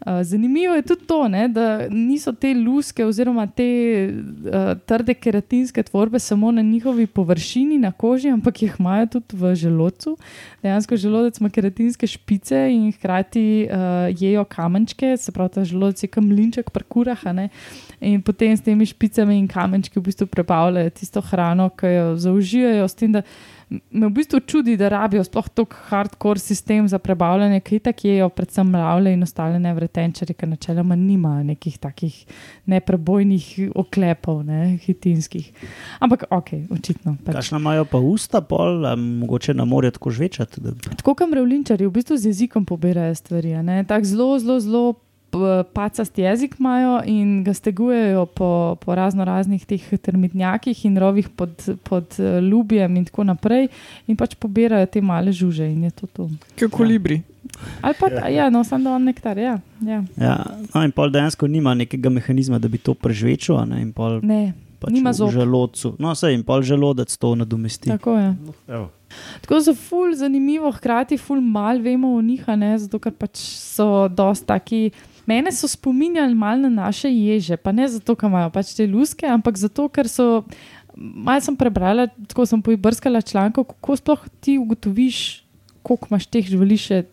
Uh, 0.00 0.22
zanimivo 0.24 0.74
je 0.74 0.82
tudi 0.82 1.04
to, 1.04 1.28
ne, 1.28 1.48
da 1.48 1.84
niso 1.90 2.32
te 2.32 2.54
luske 2.54 3.04
oziroma 3.04 3.44
te 3.46 3.68
uh, 4.08 4.72
trde 4.88 5.12
keratinske 5.14 5.82
tvorbe 5.82 6.18
samo 6.18 6.50
na 6.50 6.62
njihovi 6.62 7.06
površini, 7.06 7.76
na 7.78 7.92
koži, 7.92 8.30
ampak 8.32 8.62
jih 8.62 8.78
imajo 8.78 9.06
tudi 9.06 9.36
v 9.36 9.54
želodcu. 9.54 10.16
Dejansko 10.62 10.96
želodec 10.96 11.40
ima 11.40 11.50
keratinske 11.50 12.06
špice 12.06 12.70
in 12.72 12.92
hkrati 12.92 13.68
uh, 13.68 14.08
jejo 14.16 14.44
kamenčke, 14.44 15.16
se 15.16 15.32
pravi, 15.32 15.52
ta 15.52 15.64
želodec 15.64 16.02
je 16.02 16.08
kamlinček 16.08 16.70
pri 16.70 16.84
kurah. 16.84 17.20
In 18.00 18.22
potem 18.22 18.56
s 18.56 18.64
temi 18.64 18.86
špicami 18.86 19.36
in 19.38 19.48
kamenčki 19.48 20.00
v 20.00 20.08
bistvu 20.08 20.26
prebavljajo 20.26 20.90
tisto 20.90 21.20
hrano, 21.20 21.68
ki 21.68 21.86
jo 21.86 22.16
zaužijajo. 22.16 22.88
s 22.88 22.94
tem, 22.94 23.12
da 23.12 23.22
Me 23.70 24.09
v 24.09 24.11
bistvu 24.11 24.40
čudi, 24.40 24.74
da 24.76 24.88
rabijo 24.90 25.22
sploh 25.24 25.46
tako 25.54 25.76
hardcore 25.88 26.42
sistem 26.42 26.88
za 26.88 26.98
prebavljanje, 26.98 27.61
ki 27.61 27.78
tako 27.78 28.09
jejo, 28.09 28.28
predvsem 28.28 28.66
mravlje 28.66 29.12
in 29.14 29.22
ostale 29.22 29.61
nevretenčari, 29.62 30.35
ki 30.35 30.48
načeloma 30.50 30.96
nimajo 30.98 31.44
nekih 31.52 31.76
takih 31.78 32.16
neprebojnih 32.66 33.70
oklepov, 33.74 34.42
ne, 34.46 34.78
hitinskih. 34.83 35.52
Ampak 36.02 36.24
ok, 36.30 36.50
očitno. 36.74 37.14
Pač. 37.24 37.37
Kakšna 37.38 37.61
imajo 37.62 37.87
pa 37.87 37.98
usta, 38.02 38.40
pol, 38.42 38.83
mogoče 38.98 39.54
na 39.54 39.64
morju 39.64 39.94
tako 39.94 40.11
žvečati. 40.18 40.61
Da... 40.61 40.74
Tako 40.90 41.14
kot 41.14 41.30
mravljinčari, 41.30 41.87
v 41.87 41.94
bistvu 41.94 42.18
z 42.18 42.35
jezikom 42.35 42.66
pobirajo 42.66 43.14
stvari. 43.14 43.54
Tako 43.87 44.04
zelo, 44.04 44.38
zelo, 44.38 44.61
zelo 44.61 44.85
pacast 45.74 46.18
jezik 46.18 46.56
imajo 46.58 47.00
in 47.06 47.44
ga 47.44 47.54
stegujejo 47.54 48.26
po, 48.26 48.76
po 48.80 48.94
razno 48.94 49.24
raznih 49.24 49.66
teh 49.66 49.88
termitnjakih 50.02 50.84
in 50.84 50.98
rovih 50.98 51.28
pod, 51.28 51.68
pod 51.82 52.16
lubjem 52.50 52.96
in 52.96 53.04
tako 53.04 53.24
naprej, 53.24 53.68
in 54.06 54.16
pač 54.16 54.34
pobirajo 54.34 54.86
te 54.86 55.00
male 55.00 55.32
žuže 55.32 55.66
in 55.70 55.84
je 55.84 55.90
to 55.90 56.06
to. 56.06 56.30
Kot 56.58 56.70
kolibri. 56.70 57.22
Ali 57.82 57.94
pa, 58.00 58.08
ja, 58.08 58.28
ja 58.28 58.50
no, 58.50 58.64
samo 58.64 58.84
da 58.84 58.90
on 58.90 59.04
nektar, 59.04 59.38
ja. 59.38 59.58
ja. 59.82 60.02
Ja, 60.16 60.34
no, 60.74 60.82
in 60.84 60.92
pol 60.92 61.10
dejansko 61.10 61.46
nima 61.46 61.74
nekega 61.74 62.10
mehanizma, 62.12 62.58
da 62.58 62.68
bi 62.68 62.78
to 62.78 62.94
prežvečil, 62.94 63.56
a 63.58 63.64
ne, 63.64 63.80
in 63.82 63.92
pol 63.96 64.20
Ne, 64.22 64.52
pač 64.80 64.94
nima 64.94 65.10
v 65.10 65.18
zob. 65.18 65.32
želodcu. 65.34 65.94
No, 65.98 66.14
sej, 66.14 66.36
in 66.36 66.44
pol 66.46 66.62
želodec 66.62 67.12
to 67.16 67.34
nadomesti. 67.34 67.90
tako 67.90 68.16
je. 68.18 68.34
Evo. 68.68 68.90
Tako 69.42 69.54
da 69.54 69.62
so 69.66 69.74
ful 69.74 70.14
zanimivo, 70.14 70.70
hkrati 70.72 71.18
ful 71.18 71.40
mal 71.40 71.80
vemo 71.82 72.14
o 72.14 72.22
njih, 72.22 72.44
a 72.46 72.56
ne, 72.56 72.78
zato 72.78 72.98
ker 73.02 73.12
pač 73.12 73.40
so 73.42 74.08
dosti 74.08 74.46
taki. 74.46 74.82
Mene 75.30 75.52
so 75.54 75.68
spominjali 75.70 76.34
malo 76.34 76.66
na 76.66 76.86
naše 76.86 77.10
ježe, 77.12 77.56
pa 77.56 77.72
ne 77.72 77.86
zato, 77.88 78.16
ker 78.18 78.26
imajo 78.26 78.50
pač 78.54 78.74
te 78.74 78.86
luske, 78.90 79.28
ampak 79.30 79.60
zato, 79.60 79.86
ker 79.88 80.10
so. 80.10 80.42
Malo 81.00 81.38
sem 81.40 81.54
prebrala, 81.56 82.08
tako 82.28 82.44
sem 82.50 82.58
poibrskala 82.60 83.22
člankov, 83.22 83.68
kako 83.70 83.94
sploh 83.96 84.24
ti 84.42 84.56
ugotoviš, 84.58 85.18
koliko 85.86 86.10
imaš 86.10 86.26
teh 86.26 86.48
živali 86.50 86.76
še 86.76 87.04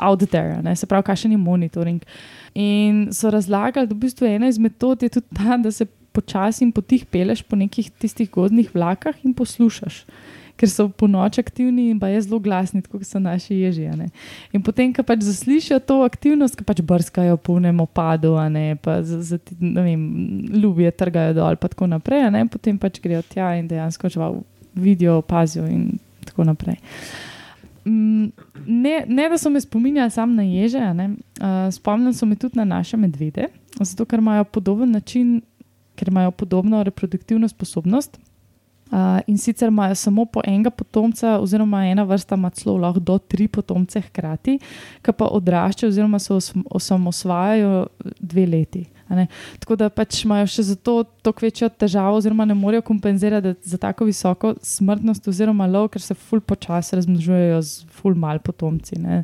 out 0.00 0.24
there, 0.32 0.62
ne? 0.64 0.72
se 0.76 0.88
pravi, 0.88 1.04
kakšen 1.06 1.34
je 1.36 1.38
monitoring. 1.38 2.00
In 2.56 3.10
so 3.12 3.30
razlagali, 3.30 3.86
da 3.86 3.94
v 3.94 4.06
bistvu 4.06 4.26
ena 4.26 4.48
izmed 4.48 4.72
metod 4.72 5.04
je 5.04 5.12
tudi 5.12 5.28
ta, 5.36 5.60
da 5.60 5.70
se 5.70 5.86
počasi 6.12 6.64
in 6.64 6.72
potih 6.72 7.04
peleš 7.04 7.44
po 7.44 7.56
nekih 7.56 7.90
tistih 8.00 8.30
gozdnih 8.30 8.72
vlakah 8.74 9.16
in 9.24 9.36
poslušaš. 9.36 10.04
Ker 10.56 10.70
so 10.70 10.88
po 10.88 11.08
noč 11.10 11.38
aktivni 11.40 11.88
in 11.90 11.98
pa 12.00 12.10
je 12.12 12.20
zelo 12.22 12.38
glasni, 12.42 12.82
kot 12.82 13.04
so 13.08 13.18
naši 13.18 13.56
ježi. 13.62 13.86
a 13.90 13.96
ne. 13.96 14.08
In 14.52 14.62
potem, 14.62 14.92
ko 14.94 15.02
pač 15.02 15.24
zaslišijo 15.26 15.80
to 15.80 16.02
aktivnost, 16.06 16.58
ko 16.58 16.66
pač 16.68 16.84
brskajo 16.86 17.36
po 17.36 17.56
enem 17.58 17.80
opadu, 17.82 18.36
a 18.38 18.48
ne 18.52 18.76
pa 18.76 19.00
z, 19.02 19.22
z, 19.22 19.58
ne 19.60 19.82
vem, 19.82 20.06
ljubje 20.54 20.92
trgajo 20.92 21.34
dol, 21.40 21.56
pa 21.56 21.72
tako 21.72 21.90
naprej, 21.90 22.30
ne, 22.30 22.46
potem 22.46 22.78
pač 22.78 23.00
grejo 23.02 23.24
tja 23.26 23.54
in 23.58 23.68
dejansko 23.70 24.12
žival 24.12 24.42
vidijo, 24.74 25.18
opazijo 25.24 25.66
in 25.66 25.98
tako 26.28 26.46
naprej. 26.48 26.78
Mm, 27.82 28.30
Ne, 28.66 29.04
ne, 29.08 29.28
da 29.28 29.38
so 29.38 29.50
me 29.50 29.60
spominjali 29.60 30.10
samo 30.10 30.34
na 30.34 30.42
ježe, 30.42 30.78
uh, 30.78 31.74
spomnili 31.74 32.14
so 32.14 32.26
me 32.26 32.36
tudi 32.36 32.58
na 32.58 32.64
naše 32.64 32.96
medvede, 32.96 33.46
zato 33.80 34.04
ker 34.04 34.18
imajo 34.18 34.44
podoben 34.44 34.90
način, 34.90 35.40
ker 35.94 36.08
imajo 36.08 36.30
podobno 36.30 36.82
reproduktivno 36.82 37.48
sposobnost. 37.48 38.18
Uh, 38.92 39.20
in 39.26 39.38
sicer 39.40 39.70
imajo 39.72 39.94
samo 39.96 40.26
po 40.28 40.42
enega 40.44 40.70
potomca, 40.70 41.38
oziroma 41.40 41.86
ena 41.88 42.04
vrsta 42.04 42.36
ima 42.36 42.50
celo 42.50 42.76
lahko 42.76 43.00
do 43.00 43.16
tri 43.18 43.46
potomce 43.48 44.02
hkrati, 44.04 44.58
ki 45.00 45.14
pa 45.16 45.30
odraščajo, 45.32 45.88
oziroma 45.88 46.18
se 46.20 46.34
osamosvajajo 46.70 47.86
dve 48.20 48.46
leti. 48.46 48.84
Tako 49.60 49.76
da 49.76 49.88
pač 49.92 50.22
imajo 50.24 50.46
še 50.48 50.64
zato 50.72 51.02
toliko 51.24 51.46
večjo 51.46 51.68
težavo, 51.68 52.16
oziroma 52.20 52.44
ne 52.48 52.54
morejo 52.56 52.84
kompenzirati 52.84 53.54
za 53.64 53.78
tako 53.80 54.08
visoko 54.08 54.54
smrtnost, 54.60 55.28
oziroma 55.28 55.66
lov, 55.66 55.88
ker 55.92 56.04
se 56.04 56.14
ful 56.14 56.40
počasi 56.40 56.96
razmnožujejo 56.96 57.62
z 57.62 57.88
ful 57.96 58.16
mal 58.16 58.40
potomci. 58.44 59.00
Ne. 59.00 59.22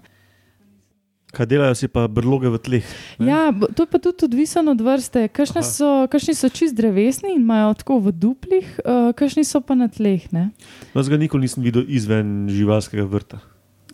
Kaj 1.28 1.44
delajo 1.44 1.74
si 1.74 1.88
pa 1.88 2.06
brloge 2.06 2.48
v 2.48 2.56
tleh? 2.58 2.86
Ne? 3.18 3.28
Ja, 3.28 3.40
to 3.52 3.82
je 3.82 3.86
pa 3.86 3.98
tudi 3.98 4.24
odvisno 4.24 4.70
od 4.70 4.80
vrste. 4.80 5.28
Kakšni 5.28 5.60
so, 5.62 5.88
kakšni 6.06 6.32
so 6.32 6.48
čist 6.48 6.72
drevesni 6.72 7.34
in 7.34 7.42
imajo 7.42 7.74
tako 7.74 7.98
v 8.00 8.12
duplih, 8.14 8.64
uh, 8.80 9.12
kakšni 9.12 9.44
so 9.44 9.60
pa 9.60 9.74
na 9.74 9.88
tleh. 9.88 10.24
Ne? 10.32 10.50
Jaz 10.94 11.06
ga 11.06 11.16
nikoli 11.16 11.44
nisem 11.44 11.60
videl 11.62 11.84
izven 11.86 12.48
živalskega 12.48 13.04
vrta. 13.04 13.42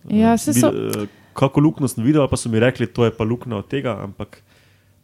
Ja, 0.05 0.35
Eh, 0.35 0.38
saj 0.38 0.55
so- 0.55 0.70
vid- 0.70 1.03
eh, 1.03 1.12
Kako 1.35 1.59
luknjo 1.61 1.88
sem 1.88 2.05
videl, 2.05 2.23
pa 2.29 2.37
so 2.37 2.47
mi 2.47 2.61
rekli, 2.61 2.87
to 2.87 3.03
je 3.03 3.11
pa 3.11 3.25
luknja 3.25 3.57
od 3.57 3.66
tega, 3.66 3.99
ampak 3.99 4.38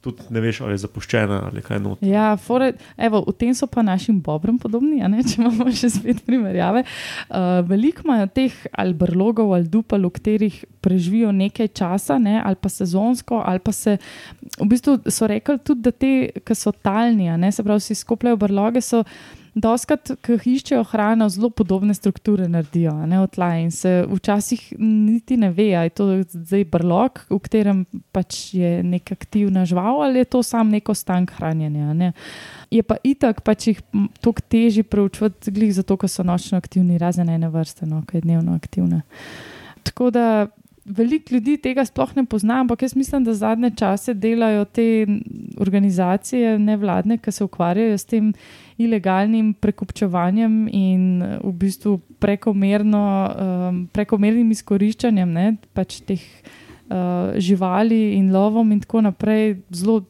tudi 0.00 0.22
ne 0.32 0.40
veš, 0.40 0.62
ali 0.64 0.74
je 0.74 0.82
zapuščena 0.84 1.40
ali 1.50 1.62
kaj 1.64 1.80
not. 1.84 2.02
Ja, 2.04 2.32
fore, 2.40 2.72
evo, 2.96 3.22
v 3.26 3.34
tem 3.36 3.52
so 3.56 3.68
pa 3.70 3.84
našim 3.84 4.20
bobrom 4.24 4.58
podobni, 4.60 5.00
če 5.28 5.40
imamo 5.42 5.68
še 5.76 5.90
spet 5.92 6.22
primerjave. 6.26 6.84
Uh, 7.28 7.60
veliko 7.68 8.06
imajo 8.06 8.30
teh 8.32 8.56
ali 8.72 8.96
brlogov 8.96 9.52
ali 9.56 9.68
dupel, 9.68 10.08
v 10.08 10.14
katerih 10.16 10.60
preživijo 10.80 11.32
nekaj 11.36 11.72
časa, 11.76 12.18
ne, 12.18 12.38
ali 12.40 12.56
pa 12.56 12.72
sezonsko, 12.72 13.42
ali 13.44 13.60
pa 13.60 13.74
se. 13.76 13.98
V 14.56 14.68
bistvu 14.70 14.98
so 15.12 15.28
rekli 15.28 15.60
tudi, 15.60 15.84
da 15.84 15.92
te, 15.92 16.14
ki 16.44 16.56
so 16.56 16.72
talni, 16.72 17.28
ne, 17.36 17.52
se 17.52 17.64
pravi, 17.66 17.84
si 17.84 17.98
skopljajo 17.98 18.40
brloge. 18.40 18.80
So, 18.84 19.04
Doskrat, 19.54 20.12
ki 20.22 20.36
iščejo 20.52 20.84
hrano, 20.92 21.26
zelo 21.32 21.50
podobne 21.50 21.94
strukture 21.94 22.46
naredijo, 22.48 22.92
ne 23.10 23.18
od 23.24 23.32
tla. 23.34 23.48
In 23.58 23.72
se 23.74 24.04
včasih 24.06 24.62
niti 24.78 25.36
ne 25.40 25.50
ve, 25.50 25.72
ali 25.74 25.90
je 25.90 25.96
to 25.98 26.06
zdaj 26.36 26.64
brlog, 26.70 27.18
v 27.30 27.38
katerem 27.42 27.80
pač 28.14 28.54
je 28.54 28.78
neka 28.86 29.16
aktivna 29.18 29.64
žival, 29.66 30.04
ali 30.06 30.22
je 30.22 30.30
to 30.36 30.42
sam 30.46 30.70
neko 30.70 30.94
stank 30.94 31.34
hranjenja. 31.38 31.90
Ne. 31.94 32.12
Je 32.70 32.82
pa 32.86 33.00
itak 33.02 33.42
pač 33.42 33.72
jih 33.72 33.82
toliko 34.22 34.46
težje 34.48 34.86
preučevati, 34.86 35.50
glih 35.50 35.74
zato, 35.74 35.98
ker 35.98 36.10
so 36.10 36.22
nočno 36.26 36.60
aktivni, 36.60 37.00
razen 37.02 37.28
ene 37.28 37.50
vrste, 37.50 37.90
no, 37.90 38.04
ki 38.06 38.20
je 38.20 38.26
dnevno 38.28 38.54
aktivna. 38.54 39.02
Tako 39.82 40.10
da 40.14 40.26
veliko 40.84 41.34
ljudi 41.34 41.56
tega 41.62 41.84
sploh 41.84 42.12
ne 42.16 42.24
pozna, 42.24 42.60
ampak 42.60 42.82
jaz 42.82 42.96
mislim, 42.96 43.24
da 43.24 43.34
zadnje 43.34 43.70
čase 43.76 44.14
delajo 44.14 44.64
te 44.64 45.06
organizacije 45.58 46.58
nevladne, 46.58 47.18
ki 47.18 47.32
se 47.32 47.44
ukvarjajo 47.44 47.98
s 47.98 48.04
tem 48.04 48.32
ilegalnim 48.80 49.52
prekupčevanjem 49.54 50.54
in 50.72 51.22
eh, 51.22 51.36
v 51.44 51.52
bistvu 51.60 51.98
prekomerno, 52.20 53.00
um, 53.00 53.82
prekomernim 53.92 54.50
izkoriščanjem 54.52 55.30
ne, 55.32 55.46
pač 55.72 56.02
teh 56.04 56.20
uh, 56.20 57.32
živali 57.40 58.18
in 58.18 58.28
lovom 58.34 58.72
in 58.74 58.82
tako 58.84 59.00
naprej. 59.08 59.60
Zelo 59.72 60.02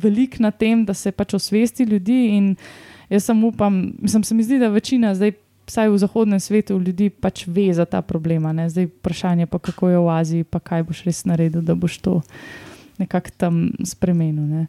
velik 0.00 0.36
na 0.40 0.50
tem, 0.52 0.84
da 0.84 0.92
se 0.92 1.12
pač 1.12 1.32
osvesti 1.38 1.86
ljudi 1.88 2.20
jaz 3.10 3.24
sem 3.24 3.44
upam, 3.44 3.92
mislim, 3.98 4.24
se 4.24 4.34
mi 4.34 4.42
zdi, 4.42 4.58
da 4.58 4.68
večina 4.68 5.14
zdaj. 5.14 5.32
Vsaj 5.70 5.88
v 5.88 5.98
zahodnem 6.02 6.40
svetu 6.40 6.78
ljudi 6.82 7.10
pač 7.10 7.44
ve 7.46 7.68
za 7.74 7.84
ta 7.84 8.00
problem. 8.02 8.42
Zdaj 8.68 8.86
vprašanje 8.86 9.46
pa, 9.46 9.58
kako 9.58 9.88
je 9.88 9.98
v 9.98 10.08
Aziji, 10.10 10.44
pa 10.44 10.58
kaj 10.58 10.82
boš 10.82 11.04
res 11.06 11.20
naredil, 11.24 11.62
da 11.62 11.76
boš 11.78 11.98
to 12.02 12.14
nekako 12.98 13.30
tam 13.36 13.70
spremenil. 13.86 14.42
Ne. 14.42 14.66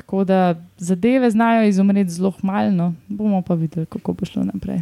Tako 0.00 0.24
da 0.24 0.56
zadeve 0.80 1.30
znajo 1.30 1.68
izumreti 1.68 2.10
zelo 2.10 2.32
malo, 2.42 2.92
bomo 3.08 3.42
pa 3.42 3.54
videli, 3.54 3.86
kako 3.86 4.16
bo 4.16 4.26
šlo 4.26 4.44
naprej. 4.48 4.80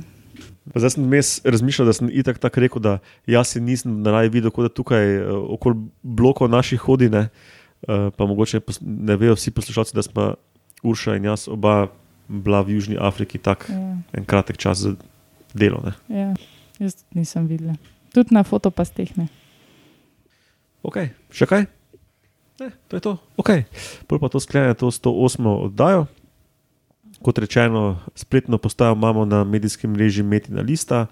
Pa 0.73 0.81
Zdaj 0.81 0.91
sem 0.95 1.05
vmes 1.05 1.29
razmišljal, 1.45 1.87
da 1.89 1.93
sem 1.97 2.11
itak 2.13 2.39
tako 2.39 2.61
rekel, 2.61 2.83
da 2.83 2.99
jaz 3.27 3.55
si 3.55 3.61
nisem 3.61 4.03
naraj 4.05 4.29
videl, 4.29 4.53
kot 4.55 4.69
da 4.69 4.75
tukaj 4.75 5.17
eh, 5.17 5.31
okoli 5.33 5.89
blokov 6.03 6.51
naših 6.53 6.81
hodi, 6.81 7.09
ne, 7.11 7.29
Eh, 7.83 8.11
pa 8.17 8.27
mogoče 8.27 8.61
ne 8.81 9.17
vejo 9.17 9.35
vsi 9.35 9.51
poslušalci, 9.51 9.95
da 9.95 10.03
smo 10.03 10.35
Urša 10.83 11.17
in 11.17 11.25
jaz 11.25 11.49
oba 11.49 11.87
bila 12.29 12.61
v 12.61 12.71
Južni 12.75 12.97
Afriki 13.01 13.39
tak 13.39 13.67
Ja, 13.71 13.99
en 14.13 14.25
kratek 14.25 14.57
čas 14.57 14.79
za 14.79 14.95
delo. 15.55 15.83
Ne. 15.85 16.19
ja. 16.21 16.35
Jaz 16.79 17.05
nisem 17.15 17.47
videla. 17.47 17.75
Tudi 18.15 18.35
na 18.35 18.43
fotopasteh 18.43 19.17
ne. 19.17 19.29
Ok, 20.83 20.99
še 21.31 21.47
kaj? 21.47 21.67
Ne, 22.61 22.71
to 22.89 22.97
je 22.97 23.01
to. 23.01 23.17
Ok, 23.39 23.49
prvo 24.07 24.21
pa 24.21 24.29
to 24.29 24.41
sklene 24.43 24.75
to 24.75 24.91
108. 24.91 25.47
oddajo. 25.47 26.07
Kot 27.23 27.39
rečeno, 27.39 27.99
spletno 28.15 28.59
postajo 28.59 28.95
imamo 28.95 29.25
na 29.25 29.45
medijskem 29.45 29.91
mreži 29.91 30.23
Metina 30.23 30.63
Lista, 30.63 31.07
uh, 31.07 31.11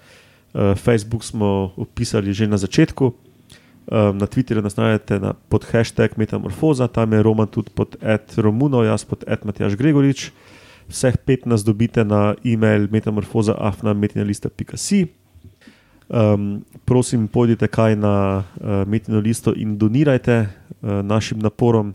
Facebook 0.78 1.24
smo 1.24 1.72
opisali 1.76 2.32
že 2.32 2.46
na 2.46 2.56
začetku, 2.56 3.06
um, 3.06 3.14
na 4.18 4.26
Twitterju 4.26 4.62
nas 4.62 4.76
najdete 4.76 5.18
na, 5.18 5.34
pod 5.34 5.66
hashtag 5.66 6.10
Metamorfoza, 6.16 6.88
tam 6.88 7.12
je 7.12 7.22
Roman 7.22 7.46
tudi 7.46 7.70
pod 7.74 7.96
Ed 8.02 8.22
Romuno, 8.36 8.82
jaz 8.82 9.04
pod 9.04 9.24
Ed 9.26 9.38
Matjaš 9.44 9.74
Gregorič. 9.74 10.30
Vseh 10.86 11.18
pet 11.18 11.46
nas 11.46 11.64
dobite 11.66 12.04
na 12.04 12.34
e-mail 12.46 12.86
metamorfoza.afna.metinalista.si. 12.90 15.06
Um, 16.08 16.64
prosim, 16.84 17.26
pojdite 17.28 17.66
kaj 17.66 17.96
na 17.98 18.38
uh, 18.38 18.86
Metino 18.86 19.18
listo 19.18 19.52
in 19.56 19.74
donirajte 19.78 20.36
uh, 20.38 21.02
našim 21.02 21.38
naporom, 21.38 21.94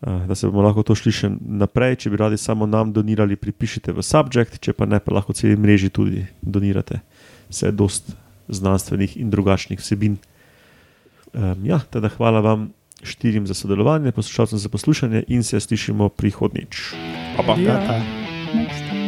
uh, 0.00 0.26
da 0.26 0.34
se 0.34 0.48
bomo 0.48 0.62
lahko 0.64 0.82
to 0.82 0.96
šli 0.96 1.12
še 1.12 1.30
naprej. 1.40 1.98
Če 2.04 2.12
bi 2.14 2.20
radi 2.20 2.40
samo 2.40 2.66
nam 2.66 2.92
donirali, 2.92 3.36
pripišite 3.36 3.92
v 3.92 4.04
subjekt, 4.04 4.62
če 4.64 4.72
pa 4.72 4.88
ne, 4.88 5.00
pa 5.00 5.12
lahko 5.12 5.36
celi 5.36 5.60
mreži 5.60 5.92
tudi 5.92 6.24
donirate. 6.40 7.02
Vse 7.52 7.68
je 7.68 7.76
dost 7.76 8.16
znanstvenih 8.48 9.18
in 9.20 9.28
drugačnih 9.30 9.80
vsebin. 9.80 10.16
Um, 11.34 11.68
ja, 11.68 11.82
teda 11.92 12.08
hvala 12.16 12.40
vam 12.40 12.70
štirim 13.04 13.44
za 13.44 13.52
sodelovanje, 13.54 14.16
poslušalcem 14.16 14.58
za 14.58 14.72
poslušanje 14.72 15.24
in 15.28 15.44
se 15.44 15.60
slišimo 15.60 16.08
prihodnič. 16.08 16.94
Pa 17.36 17.42
pa. 17.44 17.60
Ja. 17.60 17.76
Ta, 17.76 17.86
ta. 17.86 18.02
Next 18.54 18.88
time. 18.88 19.03